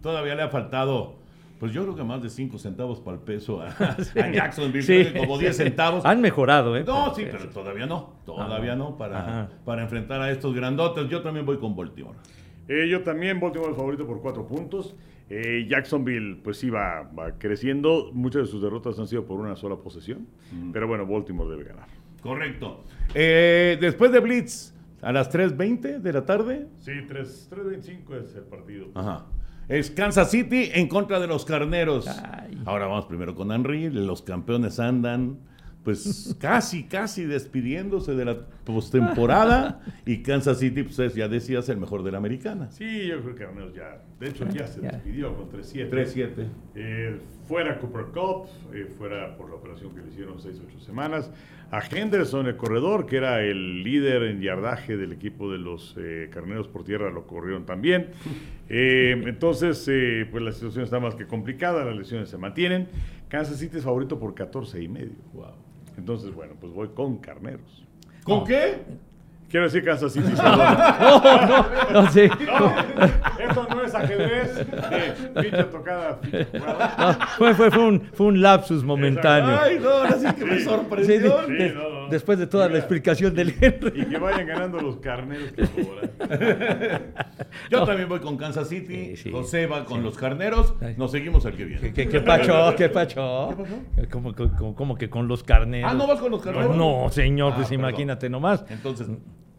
[0.00, 1.16] todavía le ha faltado,
[1.58, 3.68] pues yo creo que más de 5 centavos para el peso a,
[4.20, 5.62] a Jacksonville, Sí, como 10 sí.
[5.64, 6.04] centavos.
[6.04, 6.84] Han mejorado, ¿eh?
[6.86, 8.78] No, Pero- sí, pero todavía no, todavía Ajá.
[8.78, 9.48] no para, Ajá.
[9.64, 11.08] para enfrentar a estos grandotes.
[11.08, 12.16] Yo también voy con Baltimore.
[12.68, 14.96] Eh, yo también, Baltimore el favorito por cuatro puntos.
[15.30, 18.10] Eh, Jacksonville, pues sí, va, va creciendo.
[18.12, 20.26] Muchas de sus derrotas han sido por una sola posesión.
[20.72, 21.88] Pero bueno, Baltimore debe ganar.
[22.22, 22.84] Correcto.
[23.14, 24.72] Eh, después de Blitz,
[25.02, 28.86] a las 3.20 de la tarde, Sí, 3 3.25 es el partido.
[28.94, 29.26] Ajá.
[29.68, 32.06] Es Kansas City en contra de los carneros.
[32.06, 32.60] Ay.
[32.66, 33.88] Ahora vamos primero con Henry.
[33.90, 35.38] Los campeones andan,
[35.84, 39.82] pues casi, casi despidiéndose de la postemporada.
[40.06, 42.70] y Kansas City, pues es, ya decías, el mejor de la americana.
[42.70, 44.02] Sí, yo creo que al menos ya.
[44.18, 45.90] De hecho, ya se despidió con 3-7.
[45.90, 46.46] 3-7.
[46.74, 51.30] Eh, fuera Cooper Cup, eh, fuera por la operación que le hicieron 6-8 semanas.
[51.70, 56.30] A Henderson, el corredor, que era el líder en yardaje del equipo de los eh,
[56.32, 58.08] carneros por tierra, lo corrieron también.
[58.66, 62.88] Eh, entonces, eh, pues la situación está más que complicada, las lesiones se mantienen.
[63.28, 65.12] Kansas City es favorito por 14 y medio.
[65.96, 67.84] Entonces, bueno, pues voy con carneros.
[68.24, 68.82] ¿Con qué?
[69.50, 70.32] Quiero decir Kansas City.
[70.36, 71.66] No, no,
[72.02, 72.28] no sé.
[72.28, 72.74] No,
[73.38, 77.16] esto no es ajedrez de ficha tocada, ficha jugada.
[77.18, 79.56] No, fue, fue, fue, un, fue un lapsus momentáneo.
[79.62, 81.16] Ay, no, ahora sí que me Sí, sorprendió.
[81.42, 82.03] de- Sí, de- no, no.
[82.10, 84.02] Después de toda la explicación del Henry.
[84.02, 86.10] Y que vayan ganando los carneros que cobran.
[87.70, 89.16] Yo también voy con Kansas City.
[89.16, 90.74] Sí, sí, José va con los carneros.
[90.96, 91.80] Nos seguimos al que viene.
[91.80, 92.74] ¿Qué, qué, qué pacho?
[92.76, 93.56] ¿Qué pacho?
[94.10, 95.90] ¿Cómo, cómo- cómo que con los carneros?
[95.90, 96.76] Ah, ¿no vas con los carneros?
[96.76, 97.88] No, señor, Ah, pues perdón.
[97.88, 98.64] imagínate nomás.
[98.68, 99.08] Entonces,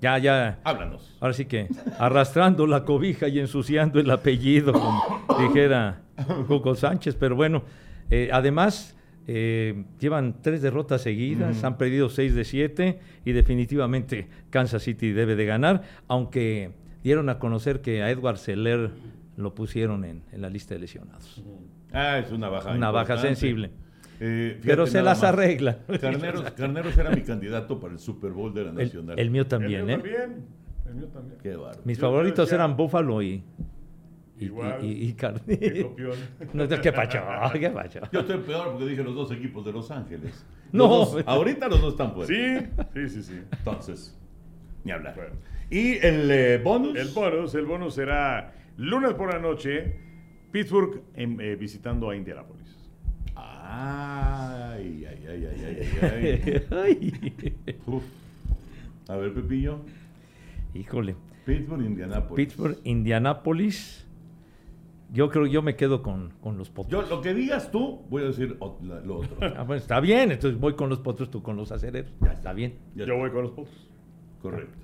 [0.02, 0.60] Ya, ya.
[0.64, 1.16] háblanos.
[1.20, 1.68] Ahora sí que
[2.00, 6.02] arrastrando la cobija y ensuciando el apellido, como dijera
[6.48, 7.16] Coco Sánchez.
[7.16, 7.64] Pero bueno,
[8.10, 8.96] eh, además
[9.28, 15.36] eh, llevan tres derrotas seguidas, han perdido seis de siete y definitivamente Kansas City debe
[15.36, 16.72] de ganar, aunque
[17.04, 18.92] dieron a conocer que a Edward Seller
[19.38, 21.44] lo pusieron en, en la lista de lesionados.
[21.92, 22.72] Ah, es una baja.
[22.72, 23.72] Una baja sensible.
[24.20, 25.30] Eh, Pero se las más.
[25.34, 25.80] arregla.
[26.00, 29.20] Carneros, Carneros era mi candidato para el Super Bowl de la El, Nacional.
[29.20, 29.98] el mío El también, mío ¿eh?
[29.98, 30.46] también.
[30.88, 31.38] El mío también.
[31.44, 31.58] Qué.
[31.84, 33.44] Mis Yo favoritos eran Buffalo y,
[34.40, 34.84] Igual.
[34.84, 36.12] y, y Carne- Qué copión.
[36.54, 37.20] No, ¿Qué pacho?
[37.54, 38.00] ¿Qué pacho?
[38.12, 40.46] Yo estoy peor porque dije los dos equipos de Los Ángeles.
[40.72, 40.88] No.
[40.88, 42.36] Dos- ahorita los dos están fuertes.
[42.94, 43.42] Sí, sí, sí, sí.
[43.58, 44.18] Entonces,
[44.84, 45.16] ni hablar.
[45.16, 45.36] Bueno.
[45.70, 46.98] Y el eh, bonus.
[46.98, 49.96] El bonus, el bonus será lunes por la noche,
[50.52, 52.76] Pittsburgh em, eh, visitando a Indianapolis.
[53.68, 57.14] Ay, ay, ay, ay, ay, ay, ay.
[57.64, 57.76] Ay.
[57.88, 58.04] Uf.
[59.08, 59.80] A ver, Pepillo.
[60.74, 61.16] Híjole.
[61.46, 62.46] Pittsburgh, Indianapolis.
[62.48, 64.05] Pittsburgh, Indianapolis.
[65.16, 67.10] Yo creo yo me quedo con, con los Yo, potros.
[67.10, 69.38] lo que digas tú, voy a decir la- lo otro.
[69.58, 72.12] Ah, bueno, está bien, entonces voy con los potros, tú con los acereros.
[72.22, 72.76] Ya está bien.
[72.96, 73.16] Ya Yo está.
[73.16, 73.88] voy con los Potros.
[74.42, 74.78] Correcto.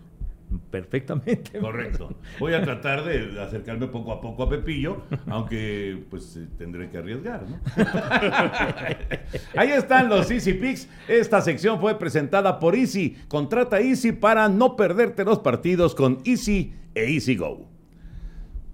[0.69, 1.59] perfectamente.
[1.59, 2.09] Correcto.
[2.39, 6.97] Voy a tratar de acercarme poco a poco a Pepillo, aunque pues eh, tendré que
[6.97, 7.59] arriesgar, ¿no?
[9.55, 10.89] Ahí están los Easy Picks.
[11.07, 13.17] Esta sección fue presentada por Easy.
[13.27, 17.70] Contrata Easy para no perderte los partidos con Easy e Easy Go.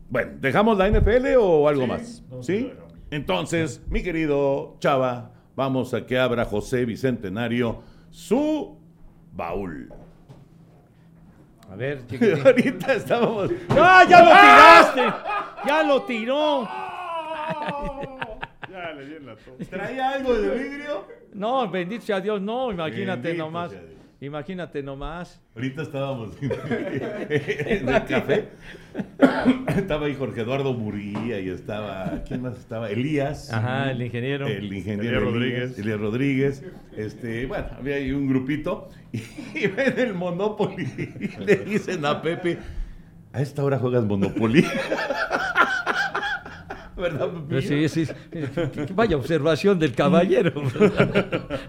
[0.09, 2.23] Bueno, ¿dejamos la NFL o algo Sí, más?
[2.29, 2.71] no, ¿Sí?
[3.11, 8.77] Entonces, mi querido Chava, vamos a que abra José Bicentenario su
[9.33, 9.89] baúl.
[11.69, 12.45] A ver, chiquitín.
[12.45, 13.51] Ahorita estábamos.
[13.69, 15.67] ¡Ah, ya lo tiraste!
[15.67, 16.67] ¡Ya lo tiró!
[18.69, 19.35] Ya le di en la.
[19.69, 21.05] ¿Traía algo de vidrio?
[21.33, 23.71] No, bendito sea Dios, no, imagínate Bendito nomás.
[24.19, 25.39] Imagínate nomás.
[25.55, 26.51] Ahorita estábamos en
[27.89, 28.49] el café.
[29.77, 32.23] Estaba ahí Jorge Eduardo Murguía y estaba.
[32.27, 32.89] ¿Quién más estaba?
[32.89, 33.53] Elías.
[33.53, 34.47] Ajá, el ingeniero.
[34.47, 35.79] El ingeniero Elías Elías Rodríguez.
[35.79, 36.63] Elías Rodríguez.
[36.95, 38.89] Este, bueno, había ahí un grupito.
[39.13, 41.13] Y ven el Monopoly.
[41.19, 42.57] Y le dicen a Pepe:
[43.33, 44.65] A esta hora juegas Monopoly.
[46.97, 47.61] ¿Verdad, Pepillo?
[47.61, 48.13] Sí, sí, sí.
[48.93, 50.51] Vaya observación del caballero.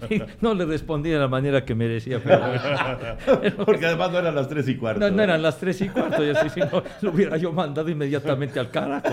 [0.40, 2.20] No le respondí de la manera que merecía.
[2.22, 2.40] Pero
[3.66, 5.00] Porque además no eran las tres y cuarto.
[5.00, 7.88] no, no eran las tres y cuarto, y así si no lo hubiera yo mandado
[7.90, 9.08] inmediatamente al carajo.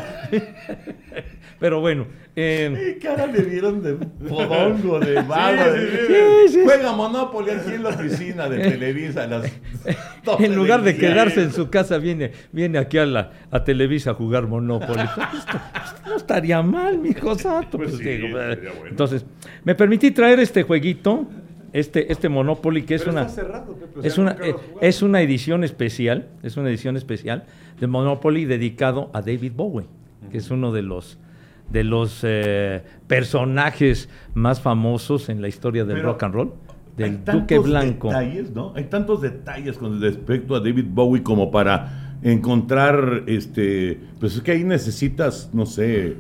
[1.60, 5.64] Pero bueno, eh, ¿Qué cara le dieron de podongo, de vago?
[5.74, 6.60] sí, de- sí.
[6.64, 9.52] Juega Monopoly aquí en la oficina de Televisa a las
[10.26, 11.00] 12 en lugar de día.
[11.00, 15.04] quedarse en su casa, viene, viene aquí a, la, a Televisa a jugar Monopoly.
[16.06, 17.78] No estaría mal, mi santo.
[17.78, 18.90] Pues pues, sí, digo, sería eh, bueno.
[18.90, 19.26] Entonces,
[19.64, 21.26] me permití traer este jueguito,
[21.74, 23.22] este, este Monopoly, que es Pero una.
[23.24, 26.96] está cerrado, Pepe, o sea, Es una, eh, es una edición especial, es una edición
[26.98, 27.44] especial
[27.80, 29.88] de Monopoly dedicado a David Bowie,
[30.32, 31.18] que es uno de los
[31.70, 36.54] de los eh, personajes más famosos en la historia del Pero rock and roll,
[36.96, 38.10] del Duque Blanco.
[38.10, 38.72] detalles, ¿no?
[38.76, 44.52] Hay tantos detalles con respecto a David Bowie como para encontrar, este, pues es que
[44.52, 46.16] ahí necesitas, no sé,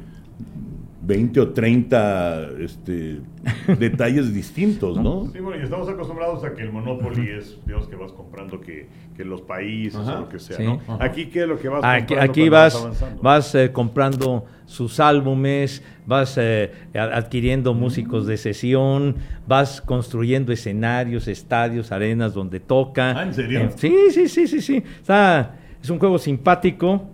[1.02, 3.22] 20 o 30 este,
[3.80, 5.30] detalles distintos, ¿no?
[5.32, 8.88] Sí, bueno, y estamos acostumbrados a que el Monopoly es, digamos, que vas comprando que,
[9.18, 10.18] que los países Ajá.
[10.18, 10.64] o lo que sea, Sí.
[10.64, 10.80] ¿no?
[11.00, 13.22] Aquí, ¿qué es lo que vas Aquí, comprando aquí cuando vas, avanzando?
[13.24, 19.16] vas eh, comprando sus álbumes, vas eh, adquiriendo músicos de sesión,
[19.48, 23.20] vas construyendo escenarios, estadios, arenas donde toca.
[23.20, 23.60] Ah, ¿en serio?
[23.62, 24.84] Eh, sí, sí, sí, sí, sí.
[25.00, 27.08] Está, es un juego simpático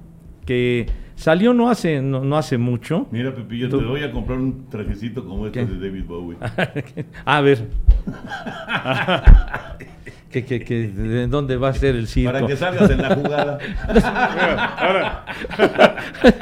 [0.45, 3.05] que salió no hace, no, no hace mucho.
[3.11, 5.65] Mira, Pepillo, Tú- te voy a comprar un trajecito como este ¿Qué?
[5.73, 6.37] de David Bowie.
[7.25, 7.67] a ver.
[10.31, 12.31] ¿Qué, qué, qué, ¿De dónde va a ser el circo?
[12.31, 13.57] Para que salgas en la jugada.
[13.89, 15.25] Mira, ahora,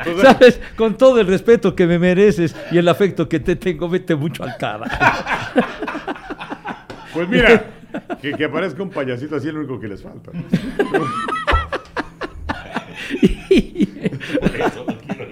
[0.03, 0.61] Pues, ¿Sabes?
[0.75, 4.43] Con todo el respeto que me mereces y el afecto que te tengo, vete mucho
[4.43, 4.85] al cara.
[7.11, 7.63] pues mira,
[8.21, 10.31] que, que aparezca un payasito así es lo único que les falta.
[14.39, 15.25] Por eso lo quiero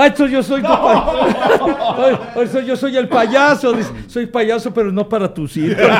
[0.00, 0.68] ¡Ay, entonces yo soy tu
[2.50, 3.72] soy- yo soy el payaso!
[3.74, 5.82] Dice, soy payaso, pero no para tu circo.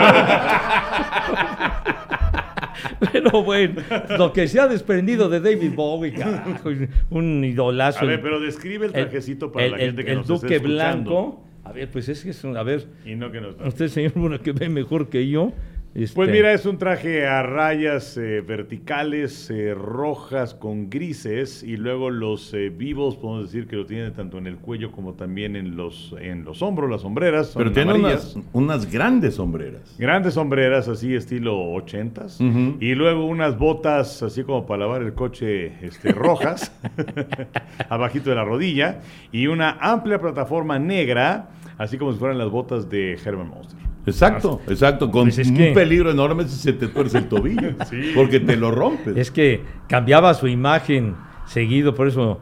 [3.12, 3.80] Pero bueno,
[4.18, 6.70] lo que se ha desprendido de David Bowie, carajo,
[7.10, 8.00] un idolazo.
[8.00, 10.56] A ver, pero describe el trajecito para el, la el- gente que el nos Duque
[10.56, 10.66] esté.
[10.68, 11.42] Blanco.
[11.64, 12.56] A ver, pues es que es un...
[12.56, 15.52] A ver, Y no que nos usted, señor Luna, que ve mejor que yo.
[15.92, 21.76] Pues este, mira, es un traje a rayas eh, verticales, eh, rojas con grises, y
[21.76, 25.56] luego los eh, vivos, podemos decir que lo tiene tanto en el cuello como también
[25.56, 27.54] en los, en los hombros, las sombreras.
[27.56, 29.96] Pero tiene unas, unas grandes sombreras.
[29.98, 32.40] Grandes sombreras, así estilo ochentas.
[32.40, 36.72] Y luego unas botas, así como para lavar el coche, este, rojas,
[37.88, 39.00] abajito de la rodilla.
[39.32, 41.48] Y una amplia plataforma negra,
[41.78, 43.89] así como si fueran las botas de Herman Monster.
[44.06, 45.10] Exacto, exacto.
[45.10, 47.74] Con Pues es un que- peligro enorme si se te tuerce el tobillo.
[47.88, 48.12] Sí.
[48.14, 49.16] Porque te lo rompes.
[49.16, 51.14] Es que cambiaba su imagen
[51.46, 52.40] seguido, por eso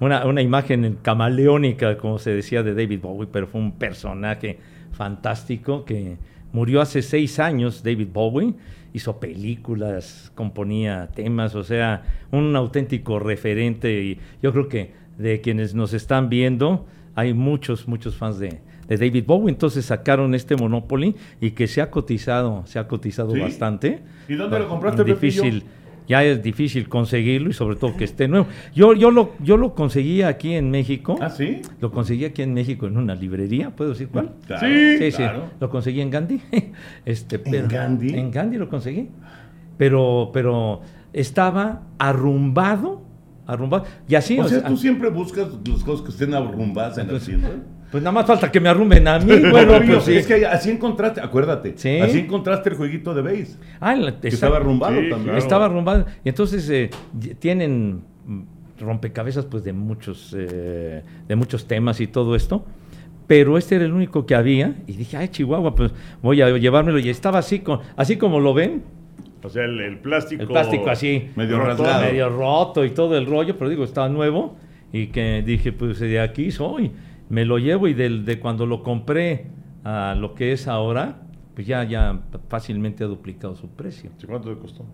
[0.00, 4.58] una, una imagen camaleónica, como se decía de David Bowie, pero fue un personaje
[4.92, 6.18] fantástico que
[6.52, 8.54] murió hace seis años, David Bowie,
[8.92, 15.74] hizo películas, componía temas, o sea, un auténtico referente y yo creo que de quienes
[15.74, 21.14] nos están viendo hay muchos, muchos fans de, de David Bowie, entonces sacaron este Monopoly
[21.40, 23.40] y que se ha cotizado, se ha cotizado ¿Sí?
[23.40, 24.00] bastante.
[24.28, 25.66] ¿Y dónde lo Ah, compraste, Difícil, Pepillo?
[26.08, 28.46] ya es difícil conseguirlo y sobre todo que esté nuevo.
[28.74, 31.16] Yo, yo, lo, yo lo conseguí aquí en México.
[31.20, 31.62] ¿Ah, sí?
[31.80, 34.32] Lo conseguí aquí en México en una librería, ¿puedo decir cuál?
[34.46, 35.44] Claro, Sí, Sí, sí, claro.
[35.60, 36.40] lo conseguí en Gandhi.
[37.06, 38.12] Este, pero- Gandhi?
[38.18, 39.08] En Gandhi lo conseguí.
[39.78, 43.02] Pero, pero estaba arrumbado,
[43.46, 43.84] arrumbado.
[44.08, 47.10] Y así, O o sea, tú siempre buscas las cosas que estén arrumbadas en la
[47.12, 47.50] Pues, tienda.
[47.90, 50.16] Pues nada más falta que me arrumen a mí, Bueno, bueno, pues sí.
[50.16, 51.98] es que así encontraste, acuérdate, Sí.
[51.98, 53.56] así encontraste el jueguito de base.
[53.80, 55.22] Ah, la- Que estaba arrumbado Sí, también.
[55.24, 55.38] claro.
[55.38, 56.06] Estaba arrumbado.
[56.24, 56.90] Y entonces eh,
[57.40, 58.02] tienen
[58.78, 62.64] rompecabezas pues de muchos, eh, de muchos temas y todo esto.
[63.26, 64.74] Pero este era el único que había.
[64.86, 66.98] Y dije, ay, Chihuahua, pues voy a llevármelo.
[66.98, 68.82] Y estaba así, con, así como lo ven.
[69.42, 70.42] O sea, el, el plástico.
[70.42, 71.30] El plástico así.
[71.36, 72.04] Medio roto, rasgado.
[72.06, 74.56] medio roto y todo el rollo, pero digo, estaba nuevo
[74.92, 76.90] y que dije, pues de aquí soy,
[77.30, 79.46] me lo llevo y del, de cuando lo compré
[79.84, 81.22] a lo que es ahora,
[81.54, 84.10] pues ya, ya fácilmente ha duplicado su precio.
[84.18, 84.84] Sí, ¿Cuánto te costó?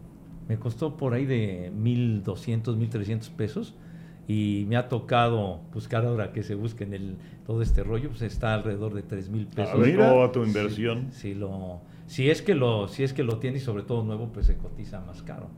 [0.47, 3.75] Me costó por ahí de 1.200, 1.300 pesos
[4.29, 8.23] y me ha tocado buscar ahora que se busque en el, todo este rollo, pues
[8.23, 9.75] está alrededor de 3.000 pesos.
[9.75, 11.09] A ver va tu inversión.
[11.13, 14.31] Si, lo, si, es que lo, si es que lo tiene y sobre todo nuevo,
[14.33, 15.49] pues se cotiza más caro.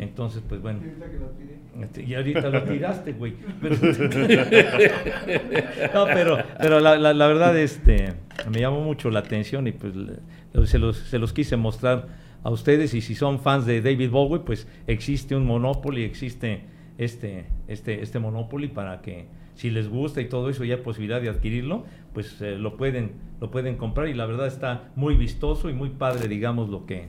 [0.00, 0.80] Entonces, pues bueno.
[0.82, 1.56] Y ahorita que lo tiré.
[1.82, 3.34] Este, Y ahorita lo tiraste, güey.
[3.60, 3.76] Pero-
[5.94, 8.14] no, pero, pero la, la- la verdad, este,
[8.50, 12.08] me llamó mucho la atención y pues le- se los, se los quise mostrar
[12.42, 12.94] a ustedes.
[12.94, 16.62] Y si son fans de David Bowie, pues existe un Monopoly, existe
[16.98, 21.20] este, este, este Monopoly para que si les gusta y todo eso y hay posibilidad
[21.20, 24.08] de adquirirlo, pues eh, lo pueden, lo pueden comprar.
[24.08, 27.08] Y la verdad está muy vistoso y muy padre, digamos, lo que,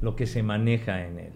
[0.00, 1.32] lo que se maneja en el,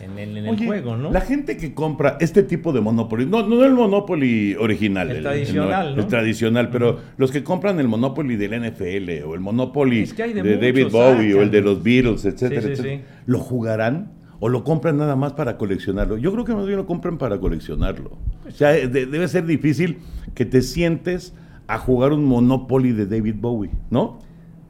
[0.00, 1.12] en el, en el Oye, juego, ¿no?
[1.12, 5.94] La gente que compra este tipo de Monopoly, no, no el Monopoly original, El tradicional,
[5.96, 6.02] ¿no?
[6.02, 10.22] El tradicional, pero los que compran el Monopoly del NFL o el Monopoly Es que
[10.22, 11.42] hay de David Bowie o sacan.
[11.42, 13.04] el de los Beatles, etcétera, Sí, sí, etcétera, sí.
[13.26, 16.16] ¿lo jugarán o lo compran nada más para coleccionarlo?
[16.18, 18.10] Yo creo que más bien lo compran para coleccionarlo.
[18.48, 19.98] O sea, de- debe ser difícil
[20.34, 21.34] que te sientes
[21.66, 24.18] a jugar un Monopoly de David Bowie, ¿no?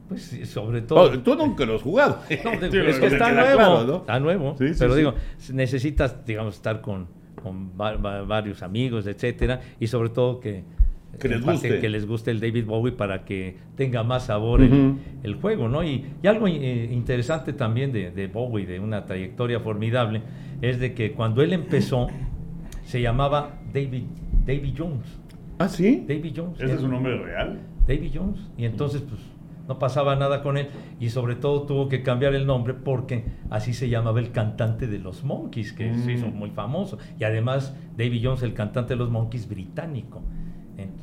[0.09, 0.99] Pues sí, sobre todo.
[0.99, 2.19] Oh, tú nunca lo has jugado.
[2.43, 3.95] No, es que está nuevo, claro, ¿no?
[3.97, 4.55] está nuevo.
[4.57, 5.13] Sí, sí, pero digo,
[5.53, 7.07] necesitas, digamos, estar con,
[7.41, 10.63] con va- va- varios amigos, etcétera, y sobre todo que
[11.19, 11.79] Que les guste.
[11.79, 14.99] que les guste el David Bowie para que tenga más sabor el- Ujú.
[15.23, 15.83] el, juego, ¿no?
[15.83, 20.21] Y, y algo eh, interesante también de, de Bowie, de una trayectoria formidable,
[20.61, 22.07] es de que cuando él empezó
[22.83, 24.03] se llamaba David
[24.45, 25.05] David Jones.
[25.59, 26.03] ¿Ah, sí?
[26.07, 26.59] David Jones.
[26.59, 27.59] ¿Ese es un nombre real?
[27.87, 28.39] David Jones.
[28.57, 29.21] Y entonces, pues,
[29.67, 30.67] no pasaba nada con él.
[30.99, 34.97] Y sobre todo tuvo que cambiar el nombre porque así se llamaba el cantante de
[34.97, 36.97] los Monkeys, que se hizo muy famoso.
[37.19, 40.23] Y además, David Jones, el cantante de los Monkeys británico.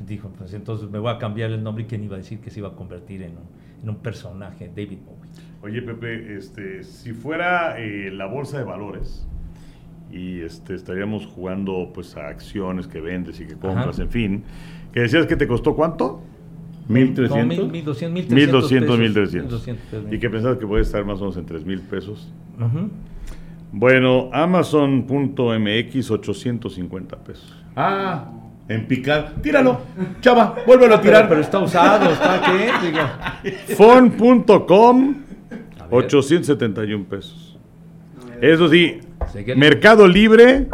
[0.05, 2.49] Dijo, pues entonces me voy a cambiar el nombre y quién iba a decir que
[2.49, 3.43] se iba a convertir en un,
[3.83, 5.29] en un personaje, David Bowie.
[5.61, 9.27] Oye, Pepe, este, si fuera eh, la bolsa de valores
[10.11, 14.01] y este, estaríamos jugando pues a acciones que vendes y que compras, Ajá.
[14.03, 14.43] en fin,
[14.91, 16.21] que decías que te costó cuánto?
[16.87, 17.45] No, 1300.
[17.45, 19.51] mil- 1200, 1200, 1300 1300.
[19.51, 20.13] 1200 pesos.
[20.13, 22.33] Y que pensabas que puede estar más o menos en 3 mil pesos.
[22.57, 22.89] Ujú.
[23.71, 27.55] Bueno, Amazon.mx 850 pesos.
[27.75, 28.31] Ah,
[28.69, 29.33] en picar.
[29.41, 29.81] Tíralo,
[30.21, 31.27] chava, vuélvelo a tirar.
[31.27, 33.75] pero está usado, ¿está qué?
[33.75, 35.15] Fon.com
[35.79, 36.05] A ver.
[36.05, 37.57] 871 pesos.
[38.39, 38.99] Eso sí,
[39.57, 40.67] Mercado Libre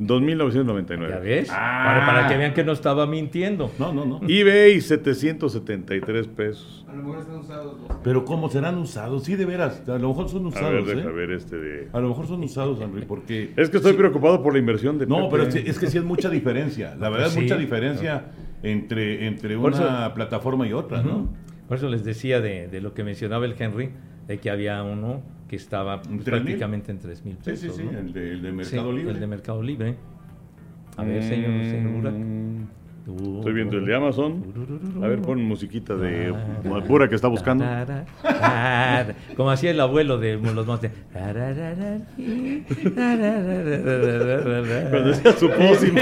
[0.00, 1.08] 2.999.
[1.08, 1.48] ¿Ya ves?
[1.50, 1.84] Ah.
[1.86, 3.70] Para, para que vean que no estaba mintiendo.
[3.78, 4.20] No, no, no.
[4.28, 6.84] eBay 773 pesos.
[6.88, 7.98] A lo mejor están usados los.
[8.02, 9.24] Pero ¿cómo serán usados?
[9.24, 9.82] Sí, de veras.
[9.88, 11.12] A lo mejor son A ver, usados, deja ¿eh?
[11.12, 11.88] ver este de...
[11.92, 13.52] A lo mejor son usados, Henry, porque...
[13.56, 15.30] Es que estoy preocupado por la inversión de No, Pepe.
[15.30, 16.94] pero es, es que sí es mucha diferencia.
[16.98, 18.26] La verdad es mucha diferencia
[18.62, 21.28] entre, entre Por una plataforma y otra, ¿no?
[21.68, 23.90] Por eso les decía de, de lo que mencionaba el Henry,
[24.26, 26.44] de que había uno que estaba pues, ¿En 3,000?
[26.44, 27.76] prácticamente en 3 mil Sí, pesos.
[27.76, 27.98] sí, sí, ¿no?
[27.98, 29.12] el de, el de Sí, Mercado Libre.
[29.14, 29.96] El de Mercado Libre.
[30.96, 32.14] A ver, señor, señor Burak.
[33.08, 34.42] Estoy viendo el de Amazon.
[35.00, 37.64] A ver, pon musiquita de Malpura que está buscando.
[39.36, 40.90] Como hacía el abuelo de los montes.
[44.90, 46.00] Cuando decía su pócimo.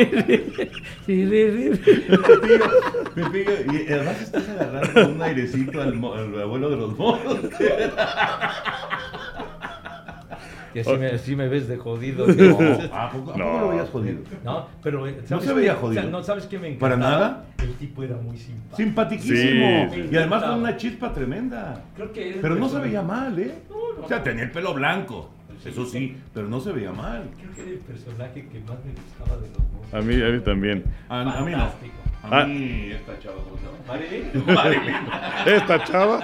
[3.15, 7.39] Me pega, y además estás agarrando un airecito al, mo- al abuelo de los monos.
[10.75, 12.27] Y así me, así me ves de jodido.
[12.35, 12.59] No,
[12.93, 13.61] ¿a poco, a poco No.
[13.61, 14.19] lo veías jodido?
[14.45, 15.81] No, pero eh, ¿sabes se veía qué?
[15.81, 16.01] jodido.
[16.01, 17.21] O sea, no sabes qué me ¿Para encantaba?
[17.29, 17.45] nada?
[17.59, 18.77] El tipo era muy simpático.
[18.77, 19.91] Simpaticísimo.
[19.95, 20.09] Sí.
[20.11, 21.83] Y además con una chispa tremenda.
[21.97, 23.55] Creo que Pero no se veía mal, ¿eh?
[23.71, 24.05] No, no.
[24.05, 25.31] O sea, tenía el pelo blanco.
[25.65, 27.23] Eso sí, pero no se veía mal.
[27.41, 29.95] Creo que era el personaje que más me gustaba de los dos.
[29.95, 30.85] A mí, a mí también.
[31.09, 31.59] A, a mí no.
[31.63, 31.73] A
[32.23, 32.45] Ah.
[32.47, 33.79] mí esta chava, ¿cómo se llama?
[33.87, 34.55] Marilyn.
[34.55, 34.95] Marilyn.
[35.47, 36.21] Esta chava.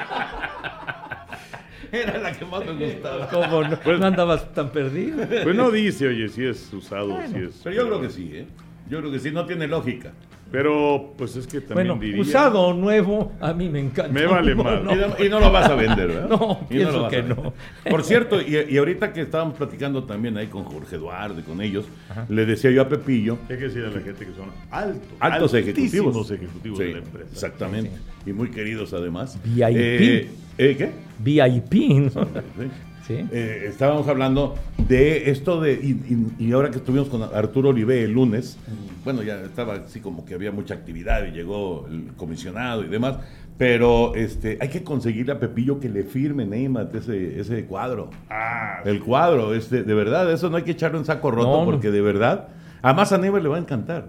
[1.93, 3.29] Era la que más me gustaba.
[3.29, 3.79] ¿Cómo no?
[3.81, 5.25] Pues- no andabas tan perdido?
[5.43, 7.61] Pues no dice, oye, si es usado, si es.
[7.65, 8.47] Pero yo creo que sí, ¿eh?
[8.89, 10.13] Yo creo que sí, no tiene lógica.
[10.53, 12.21] Pero, pues es que también Bueno, diría...
[12.21, 14.11] usado o nuevo, a mí me encanta.
[14.13, 14.85] Me vale No, mal.
[14.85, 14.93] no.
[14.93, 16.29] Y no, y no lo vas a vender, ¿verdad?
[16.29, 17.55] No, Y pienso a que no.
[17.89, 21.61] Por cierto, y, y ahorita que estábamos platicando también ahí con Jorge Eduardo y con
[21.61, 21.85] ellos,
[22.29, 25.03] le decía yo a Pepillo, Hay que decir a la gente que son altos.
[25.21, 26.29] altos ejecutivos.
[26.33, 27.29] ejecutivos Sí, de la empresa.
[27.33, 27.93] Exactamente.
[28.27, 29.39] Y muy queridos además.
[29.45, 29.77] VIP.
[29.77, 30.29] Eh,
[30.61, 30.91] ¿eh, ¿Qué?
[31.19, 32.25] VIP, ¿no?
[32.25, 32.71] Sí.
[33.07, 33.15] Sí.
[33.33, 34.55] Eh, estábamos hablando
[34.87, 38.57] de esto de, y, y- y ahora que estuvimos con Arturo Olive el lunes,
[39.05, 43.17] bueno, ya estaba así como que había mucha actividad y llegó el comisionado y demás,
[43.59, 48.11] pero este, hay que conseguirle a Pepillo que le firme Neymar ese, ese cuadro.
[48.29, 51.65] Ah, El cuadro, este, de verdad, eso no hay que echarlo en saco roto No,
[51.65, 52.49] porque de verdad,
[52.81, 54.09] además a Neymar le va a encantar.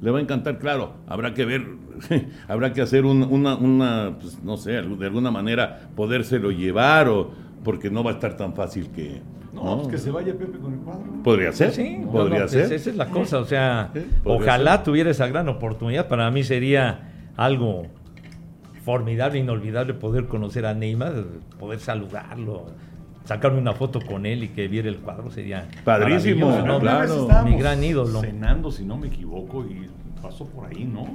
[0.00, 0.94] Le va a encantar, claro.
[1.06, 1.66] Habrá que ver,
[2.48, 7.30] habrá que hacer un- una, una pues, no sé, de alguna manera podérselo llevar o
[7.64, 9.22] porque no va a estar tan fácil que.
[9.54, 9.76] no, ¿no?
[9.82, 11.04] pues que se vaya Pepe con el cuadro.
[11.24, 11.72] Podría ser.
[11.72, 12.68] Sí, no, podría no, ser.
[12.68, 13.90] pues esa es la cosa, o sea,
[14.24, 14.84] ojalá ser.
[14.84, 16.06] tuviera esa gran oportunidad.
[16.08, 17.86] Para mí sería algo
[18.84, 21.24] formidable, inolvidable poder conocer a Neymar,
[21.58, 22.66] poder saludarlo,
[23.26, 26.80] sacarme una foto con él y que viera el cuadro sería Padrísimo, ¿no?
[26.80, 27.28] claro.
[27.44, 28.20] Mi gran ídolo.
[28.22, 29.86] Cenando, si no me equivoco, y
[30.22, 31.06] pasó por ahí, ¿no?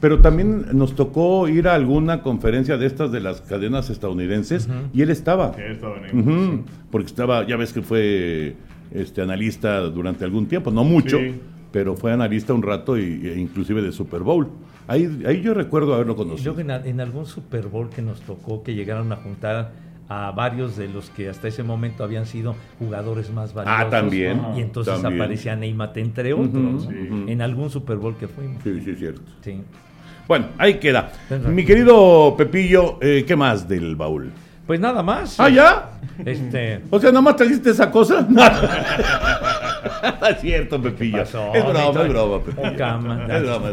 [0.00, 5.02] Pero también nos tocó ir a alguna conferencia de estas de las cadenas estadounidenses y
[5.02, 5.52] él estaba.
[5.52, 8.56] Que estaba en el- Ujú, Porque estaba, ya ves que fue
[8.92, 11.34] este analista durante algún tiempo, no mucho, Sí.
[11.72, 14.48] pero fue analista un rato y, e inclusive de Super Bowl.
[14.86, 16.54] Ahí, ahí yo recuerdo haberlo conocido.
[16.54, 19.72] luego en, en algún Super Bowl que nos tocó que llegaron a juntar
[20.08, 23.82] a varios de los que hasta ese momento habían sido jugadores más valiosos.
[23.86, 24.40] Ah, también.
[24.56, 25.20] Y entonces También.
[25.22, 26.88] aparecía Neymar entre otros.
[26.90, 27.08] Sí.
[27.26, 28.62] En algún Super Bowl que fuimos.
[28.62, 29.22] Sí, sí, es cierto.
[29.42, 29.60] Sí.
[30.26, 31.12] Bueno, ahí queda.
[31.48, 34.30] Mi querido Pepillo, eh, ¿qué más del baúl?
[34.66, 35.38] Pues nada más.
[35.40, 35.90] ¿Ah, ya?
[36.24, 38.26] Este, O sea, ¿nada más trajiste esa cosa?
[40.30, 41.22] Es cierto, Pepillo.
[41.22, 42.66] Es broma, es broma, Pepillo.
[42.68, 43.68] Es broma, es broma.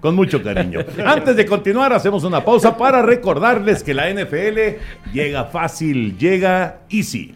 [0.00, 0.80] Con mucho cariño.
[1.04, 7.34] Antes de continuar, hacemos una pausa para recordarles que la NFL llega fácil, llega easy.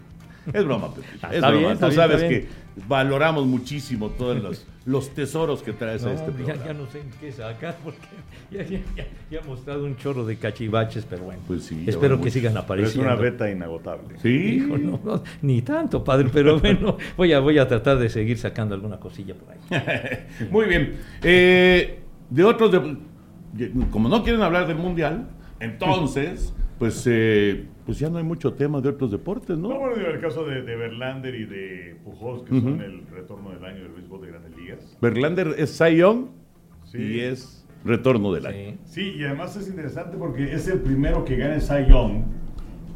[0.52, 1.14] Es broma, Pepillo.
[1.28, 1.58] Es Está broma.
[1.58, 2.48] bien, está Tú bien, sabes está que bien.
[2.88, 6.64] valoramos muchísimo todos los, los tesoros que traes no, a este ya, programa.
[6.66, 7.98] ya no sé en qué sacar porque
[8.50, 11.40] ya, ya, ya, ya ha mostrado un chorro de cachivaches, pero bueno.
[11.46, 12.32] Pues sí, ya Espero que muchos.
[12.34, 13.08] sigan Pero es apareciendo.
[13.10, 14.18] una beta inagotable.
[14.22, 14.28] Sí.
[14.64, 18.36] Hijo, no, no, ni tanto, padre, pero bueno, voy a, voy a tratar de seguir
[18.38, 20.26] sacando alguna cosilla por ahí.
[20.50, 20.96] Muy bien.
[21.22, 22.00] Eh,
[22.30, 22.72] de otros,
[23.52, 25.28] de- como no quieren hablar del mundial,
[25.60, 29.78] entonces, pues, eh, pues ya no hay mucho tema de otros deportes, No, ¿no?
[29.78, 33.82] bueno, el caso de, de Verlander y de Pujols, que son el retorno del año
[33.82, 34.96] del béisbol de grandes ligas.
[35.00, 36.26] Verlander es Young
[36.84, 36.98] Sí.
[36.98, 38.56] y es retorno del año.
[38.56, 38.78] Sí.
[38.84, 41.62] Sí, y además es interesante porque es el primero que gana el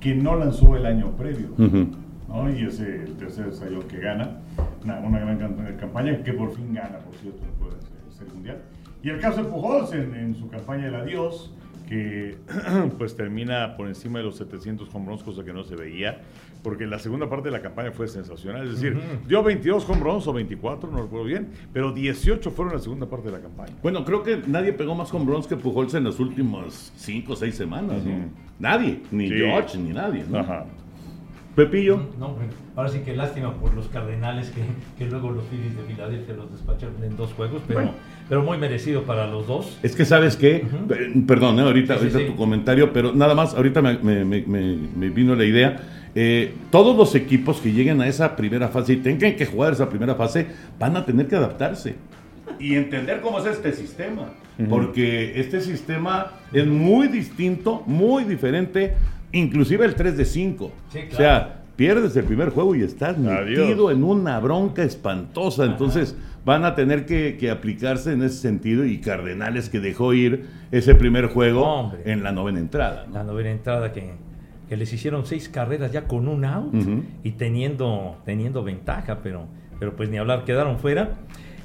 [0.00, 1.48] que no lanzó el año previo.
[1.58, 1.88] Ujú.
[2.28, 2.50] ¿no?
[2.50, 4.38] Y es el tercer Young que gana.
[4.84, 8.62] Una, una gran cam- campaña que por fin gana, por cierto, después de ser mundial.
[9.02, 11.52] Y el caso de Pujols en, en su campaña del adiós,
[11.88, 12.36] que
[12.98, 16.20] pues termina por encima de los 700 home runs, cosa que no se veía,
[16.62, 18.66] porque la segunda parte de la campaña fue sensacional.
[18.66, 22.80] Es decir, dio 22 home runs o 24, no recuerdo bien, pero 18 fueron la
[22.80, 23.74] segunda parte de la campaña.
[23.82, 27.36] Bueno, creo que nadie pegó más con bronce que Pujols en las últimas cinco o
[27.36, 28.10] seis semanas, ¿no?
[28.10, 28.24] Ujú.
[28.58, 29.34] Nadie, ni Sí.
[29.36, 30.38] George, ni nadie, ¿no?
[30.40, 30.66] Ajá.
[31.58, 32.00] Pepillo.
[32.20, 32.36] No,
[32.76, 34.60] ahora sí que lástima por los Cardenales que,
[34.96, 37.94] que luego los Phillies de Filadelfia los despacharon en dos juegos, pero, Bueno.
[38.28, 39.76] pero muy merecido para los dos.
[39.82, 42.26] Es que sabes qué, Pe- perdón, eh, ahorita, Sí, sí, ahorita sí.
[42.26, 45.76] tu comentario, pero nada más, ahorita me, me- me- me- me vino la idea.
[46.14, 49.88] Eh, todos los equipos que lleguen a esa primera fase y tengan que jugar esa
[49.90, 50.46] primera fase
[50.78, 51.96] van a tener que adaptarse
[52.60, 54.30] y entender cómo es este sistema,
[54.68, 58.94] porque este sistema es muy distinto, muy diferente,
[59.32, 60.72] inclusive el 3 de 5.
[60.90, 61.12] Sí, claro.
[61.12, 63.58] O sea, pierdes el primer juego y estás Adiós.
[63.58, 65.64] metido en una bronca espantosa.
[65.64, 70.46] Entonces van a tener que, que aplicarse en ese sentido y Cardenales que dejó ir
[70.72, 72.00] ese primer juego Hombre.
[72.06, 73.04] en la novena entrada.
[73.06, 73.14] ¿no?
[73.14, 74.12] La novena entrada que,
[74.68, 76.74] que les hicieron seis carreras ya con un out
[77.22, 79.46] y teniendo, teniendo ventaja, pero,
[79.78, 81.10] pero pues ni hablar, quedaron fuera.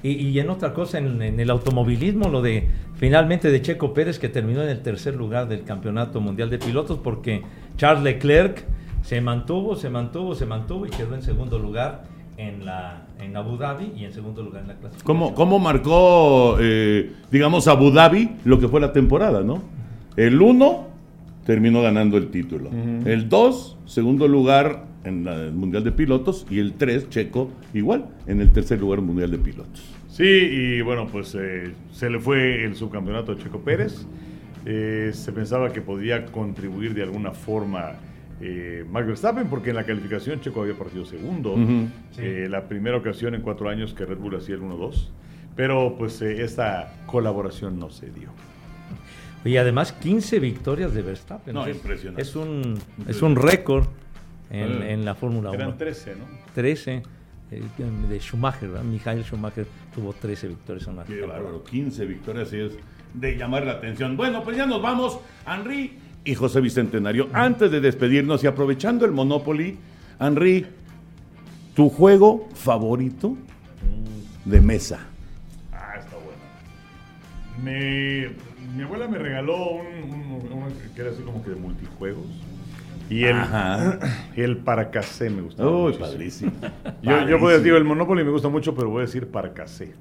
[0.03, 4.19] Y, y en otra cosa, en, en el automovilismo, lo de finalmente de Checo Pérez,
[4.19, 7.41] que terminó en el tercer lugar del Campeonato Mundial de Pilotos, porque
[7.77, 8.65] Charles Leclerc
[9.01, 12.03] se mantuvo, se mantuvo, se mantuvo y quedó en segundo lugar
[12.37, 15.05] en, la, en Abu Dhabi y en segundo lugar en la clasificación.
[15.05, 19.61] ¿Cómo, cómo marcó, eh, digamos, Abu Dhabi lo que fue la temporada, no?
[20.15, 20.87] El 1
[21.45, 22.69] terminó ganando el título.
[23.05, 26.45] El 2, segundo lugar en la- el Mundial de Pilotos.
[26.49, 29.83] Y el 3, Checo, igual, en el tercer lugar Mundial de Pilotos.
[30.09, 34.05] Sí, y bueno, pues eh, se le fue el subcampeonato a Checo Pérez.
[34.65, 37.93] Eh, se pensaba que podía contribuir de alguna forma
[38.41, 41.55] eh, Max Verstappen, porque en la calificación Checo había partido segundo.
[42.11, 42.21] Sí.
[42.21, 45.09] Eh, la primera ocasión en cuatro años que Red Bull hacía el 1-2.
[45.55, 48.29] Pero pues eh, esta colaboración no se dio.
[49.45, 51.53] Y además 15 victorias de Verstappen.
[51.53, 52.21] No, Es- impresionante.
[52.21, 52.75] Es un,
[53.07, 53.85] es un récord
[54.49, 55.59] en, en la Fórmula 1.
[55.59, 56.25] Eran 13, ¿no?
[56.53, 57.03] 13
[57.51, 57.63] eh,
[58.09, 58.83] de Schumacher, ¿verdad?
[58.83, 62.73] Michael Schumacher tuvo 13 victorias en una Qué bárbaro, 15 victorias y es
[63.13, 64.17] de llamar la atención.
[64.17, 67.29] Bueno, pues ya nos vamos, Henry y José Bicentenario.
[67.33, 69.77] Antes de despedirnos y aprovechando el Monopoly,
[70.19, 70.65] Henry,
[71.75, 73.35] tu juego favorito
[74.45, 74.99] de mesa.
[75.71, 76.41] Ah, está buena.
[77.63, 78.29] Me,
[78.75, 80.41] mi abuela me regaló un,
[80.95, 82.25] que era así como que de multijuegos.
[83.09, 83.99] Y el, Ajá.
[84.35, 86.05] y el Paracasé me gustaba Uy, muchísimo.
[86.07, 86.51] padrísimo.
[87.01, 89.91] Yo, yo voy a decir, el Monopoly me gusta mucho, pero voy a decir Paracasé.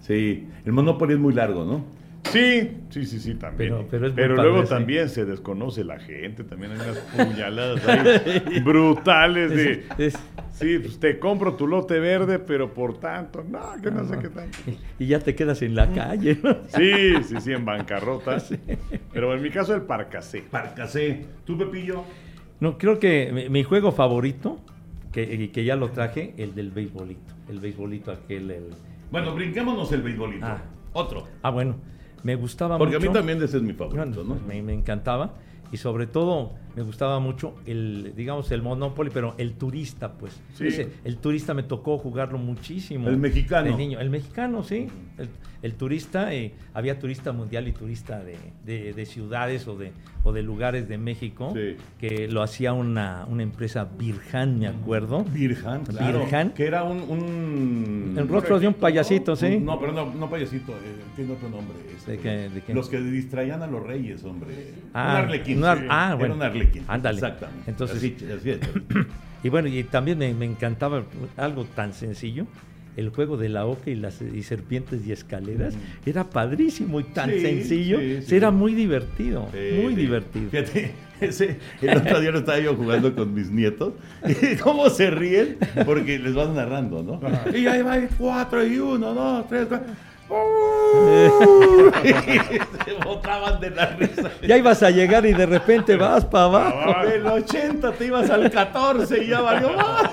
[0.00, 1.84] Sí, el Monopoly es muy largo, ¿no?
[2.24, 3.70] Sí, sí, sí, sí, también.
[3.70, 4.74] Pero- pero es muy luego padre, sí.
[4.74, 9.84] también se desconoce la gente, también hay unas puñaladas ahí brutales de...
[9.98, 10.18] Es-
[10.52, 14.28] Sí, pues te compro tu lote verde, pero por tanto, no, que no sé qué
[14.28, 14.58] tanto.
[14.98, 16.38] y ya te quedas en la calle.
[16.42, 16.54] ¿no?
[16.76, 18.36] Sí, sí, sí, en bancarrota.
[19.12, 20.42] Pero en mi caso el Paracasé.
[20.50, 21.24] Parcasé.
[21.46, 22.04] ¿Tú, Pepillo?
[22.60, 24.58] No, creo que mi, juego favorito,
[25.12, 27.34] que, que ya lo traje, el del beisbolito.
[27.48, 28.64] El beisbolito aquel, el...
[29.10, 30.46] Bueno, brinquémonos el beisbolito.
[30.46, 30.62] Ah.
[30.92, 31.26] Otro.
[31.42, 31.76] Ah, bueno,
[32.22, 33.08] me gustaba Porque mucho.
[33.08, 34.36] a mí también ese es mi favorito, ¿no?
[34.46, 35.34] Me encantaba.
[35.72, 40.40] Y sobre todo me gustaba mucho el, digamos, el Monopoly, pero el turista, pues.
[40.54, 40.68] Sí.
[40.68, 43.08] Ese, el turista me tocó jugarlo muchísimo.
[43.08, 43.70] El mexicano.
[43.70, 44.00] de niño.
[44.00, 44.86] El mexicano, sí.
[45.18, 45.28] El,
[45.62, 49.92] el turista, eh, había turista mundial y turista de, de- de ciudades o de,
[50.24, 51.76] o de lugares de México, Sí.
[51.98, 55.22] que lo hacía una, una empresa Birjan, me acuerdo.
[55.24, 56.20] Virjan, claro.
[56.20, 56.50] Virjan.
[56.52, 57.00] Que era un...
[57.10, 59.58] un El rostro de un payasito, sí.
[59.58, 61.76] No, pero no, no payasito, eh, tiene otro nombre.
[61.94, 62.72] este, ¿De qué- de qué?
[62.74, 64.72] Los que distraían a los reyes, hombre.
[64.94, 65.56] Ah, un arlequín.
[65.58, 65.62] sí.
[65.66, 66.34] ah, Era bueno.
[66.36, 66.59] un arlequín.
[66.88, 67.18] Ándale.
[67.18, 67.70] Exactamente.
[67.70, 68.58] Entonces- Así, así es.
[69.42, 71.02] Y bueno, y también me, me encantaba
[71.38, 72.46] algo tan sencillo,
[72.98, 75.74] el juego de la oca y las y serpientes y escaleras.
[76.04, 77.32] Era padrísimo y tan Mm.
[77.32, 77.98] Sí, sencillo.
[78.00, 78.36] sí, sí.
[78.36, 80.00] Era muy divertido, Sí, muy sí.
[80.02, 80.50] divertido.
[80.50, 80.92] Fíjate,
[81.22, 83.94] ese, el otro día lo estaba yo jugando con mis nietos.
[84.28, 85.56] Y cómo se ríen
[85.86, 87.18] porque les vas narrando, ¿no?
[87.56, 89.90] Y ahí va, y cuatro, y uno, dos, tres, cuatro.
[92.04, 92.08] Y
[92.84, 94.30] se botaban de la risa.
[94.46, 97.06] Ya ibas a llegar y de repente vas para abajo.
[97.08, 100.10] Del 80 te ibas al 14 y ya valió más.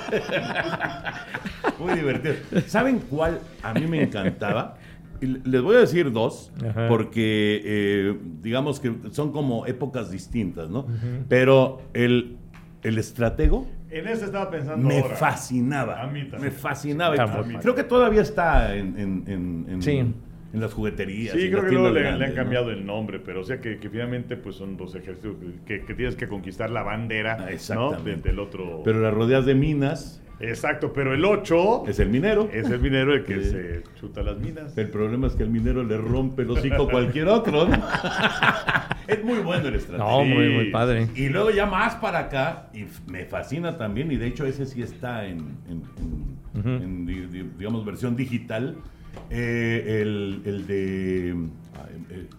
[1.80, 2.36] Muy divertido.
[2.68, 4.78] ¿Saben cuál a mí me encantaba?
[5.20, 6.88] Les voy a decir dos, Ajá.
[6.90, 10.86] porque eh, digamos que son como épocas distintas, ¿no?
[11.28, 12.38] Pero el,
[12.84, 15.16] el estratego En ese estaba pensando me ahora.
[15.16, 16.02] fascinaba.
[16.02, 16.42] A mí también.
[16.44, 17.16] Me fascinaba.
[17.62, 19.98] Creo que todavía está en, en, en, en- Sí.
[19.98, 20.16] en
[20.54, 21.34] las jugueterías.
[21.36, 22.34] Sí, en creo las que luego le, han ¿no?
[22.36, 25.36] cambiado el nombre, pero o sea que, que finalmente pues son dos ejercicios
[25.66, 27.48] que, que tienes que conquistar la bandera Ah, ¿no?
[27.48, 28.30] exactamente.
[28.30, 28.82] De- del otro.
[28.84, 32.50] Pero las rodeas de minas Exacto, pero el 8 es el minero.
[32.54, 33.50] es el minero el que Sí.
[33.52, 34.78] se chuta las minas.
[34.78, 37.68] El problema es que al minero le rompe el hocico a cualquier otro.
[37.68, 37.74] ¿no?
[39.08, 40.04] es muy bueno el estratega.
[40.10, 41.08] No, muy, muy padre.
[41.16, 44.82] Y luego ya más para acá, y me fascina también, y de hecho ese sí
[44.82, 46.70] está en, en- en- Ujú.
[46.70, 48.76] en, di- di- digamos, versión digital,
[49.32, 51.36] eh, el, el de,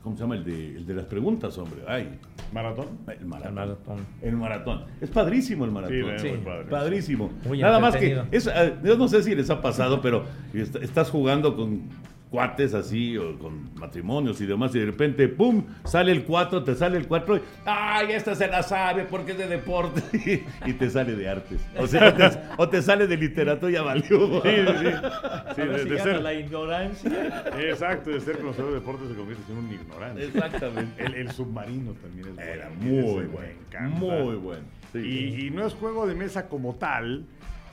[0.03, 0.36] ¿cómo se llama?
[0.36, 1.80] El de, el de las preguntas, hombre.
[1.86, 2.18] Ay,
[2.53, 2.86] ¿Maratón?
[3.09, 3.49] el maratón.
[3.49, 3.97] El maratón.
[4.22, 4.84] El maratón.
[5.01, 5.97] Es padrísimo el maratón.
[6.18, 6.34] Sí, Sí.
[6.34, 6.64] muy padre.
[6.70, 7.30] Padrísimo.
[7.47, 10.24] Muy Nada más que, es, eh, yo no sé si les ha pasado, pero
[10.55, 11.82] est- estás jugando con
[12.30, 15.64] cuates así, o con matrimonios y demás, y de repente, ¡pum!
[15.84, 19.38] Sale el 4, te sale el 4, y, ¡ay, esta se la sabe porque es
[19.38, 20.44] de deporte!
[20.66, 21.60] y te sale de artes.
[21.78, 24.42] O sea, te- o te sale de literatura, ya valió.
[24.42, 24.90] Sí, sí, sí.
[25.56, 27.42] Sí, A ver de, si de gana ser, la ignorancia.
[27.58, 30.24] exacto, de ser conocedor de deportes se convierte en un ignorante.
[30.26, 31.04] Exactamente.
[31.04, 32.50] El, el submarino también es bueno.
[32.50, 33.90] Era muy bueno.
[33.90, 34.62] Muy bueno.
[34.92, 34.98] Sí.
[34.98, 37.24] Y, y no es juego de mesa como tal,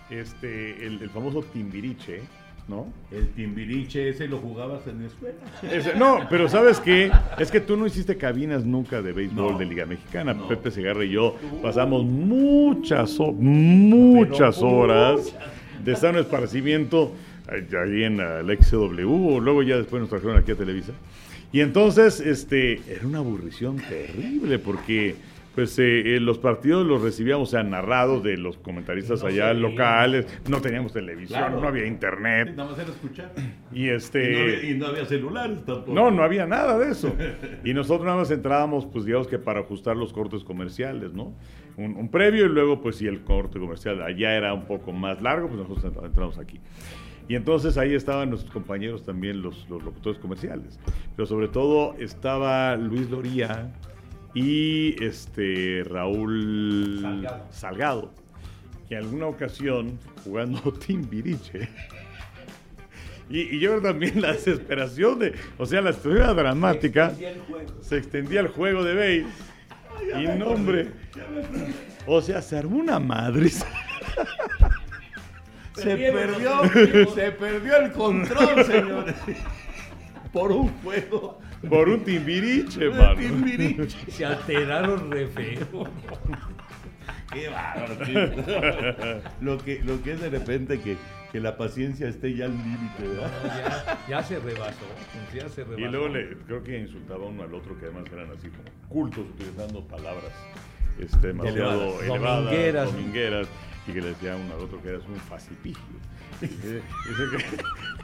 [0.10, 2.22] este, el, el famoso Timbiriche,
[2.68, 2.88] ¿no?
[3.12, 5.36] el timbiriche ese lo jugabas en la escuela.
[5.72, 7.12] Ese- no, pero ¿sabes qué?
[7.38, 9.58] Es que tú no hiciste cabinas nunca de béisbol No.
[9.60, 10.34] de Liga Mexicana.
[10.34, 10.48] No.
[10.48, 15.36] Pepe Segarra y yo pasamos muchas, muchas Pero horas
[15.84, 17.14] de sano esparcimiento
[17.48, 20.94] ahí en la XW, o luego ya después nos trajeron aquí a Televisa.
[21.52, 25.16] Y entonces, este, era una aburrición terrible porque
[25.56, 29.54] pues eh, eh, los partidos los recibíamos, o sea, narrados de los comentaristas No allá
[29.54, 31.62] locales, no teníamos televisión, Claro.
[31.62, 32.54] no había internet.
[32.56, 33.32] Nada más era escuchar.
[33.72, 34.42] Y Y no, este...
[34.42, 35.94] había, y no había celulares tampoco.
[35.94, 37.16] No, no había nada de eso.
[37.64, 41.34] Y nosotros nada más entrábamos, pues digamos que para ajustar los cortes comerciales, ¿no?
[41.78, 45.22] Un, un previo y luego, pues si el corte comercial allá era un poco más
[45.22, 46.60] largo, pues nosotros entra- entramos aquí.
[47.28, 50.80] Y entonces ahí estaban nuestros compañeros también, los, los locutores comerciales.
[51.16, 53.72] Pero sobre todo estaba Luis Loría
[54.36, 57.48] y este Raúl Salgado.
[57.52, 58.12] Salgado,
[58.88, 61.70] que en alguna ocasión, jugando Timbiriche,
[63.30, 67.12] Y, y yo creo también la desesperación de, o sea, la historia dramática,
[67.82, 69.26] se extendía el juego de Bale.
[70.22, 70.92] Y no, hombre,
[72.06, 73.50] o sea, se armó una madre.
[75.76, 76.62] Se perdió,
[77.14, 79.16] se perdió el control, señores.
[80.32, 81.40] Por un juego.
[81.70, 83.16] Por un timbiriche, mano.
[83.16, 84.12] Timbiriche.
[84.12, 85.88] Se alteraron re feo.
[87.32, 88.22] Qué bárbaro, tío.
[89.42, 90.96] Lo que, lo que es de repente que,
[91.32, 93.32] que la paciencia esté ya al límite, ¿verdad?
[94.08, 94.86] Ya, ya se rebasó.
[95.34, 95.80] Ya se rebasó.
[95.82, 99.26] Y luego le, creo que insultaba uno al otro, que además eran así como cultos,
[99.34, 100.32] utilizando palabras
[101.00, 102.04] este, demasiado Elevadas.
[102.04, 102.92] elevadas, Domingueras.
[102.94, 103.48] domingueras,
[103.88, 105.84] y que le decía uno al otro que eras un facipigio.
[106.40, 106.82] Dice,
[107.16, 107.38] que,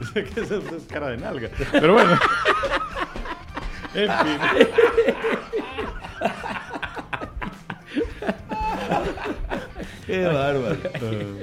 [0.00, 1.48] dice que eso es cara de nalga.
[1.70, 2.18] Pero bueno.
[3.94, 4.38] En fin.
[10.06, 10.76] Qué bárbaro.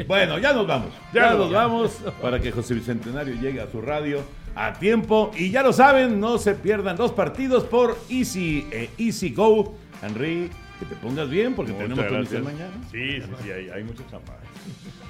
[0.07, 0.89] bueno, ya nos vamos.
[1.13, 1.91] Ya, Ya nos vamos
[2.21, 4.21] para que José Bicentenario llegue a su radio
[4.55, 5.31] a tiempo.
[5.37, 9.75] Y ya lo saben, no se pierdan los partidos por Easy e Easy Go.
[10.01, 12.69] Henry, que te pongas bien porque tenemos Muchas transmisión gracias.
[12.69, 12.87] mañana.
[12.91, 14.37] Sí, sí, sí, hay, hay mucha chamba.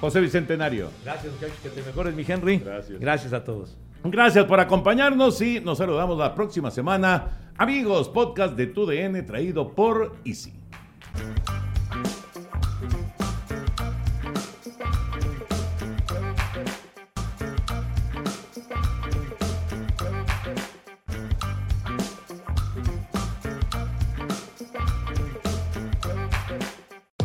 [0.00, 0.90] José Bicentenario.
[1.04, 1.56] Gracias, muchachos.
[1.62, 2.58] Que te mejores, mi Henry.
[2.58, 3.00] Gracias.
[3.00, 3.76] Gracias a todos.
[4.04, 7.52] Gracias por acompañarnos y nos saludamos la próxima semana.
[7.58, 10.54] Amigos, podcast de TUDN traído por Easy.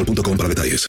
[0.00, 0.88] boostmobile.com para detalles.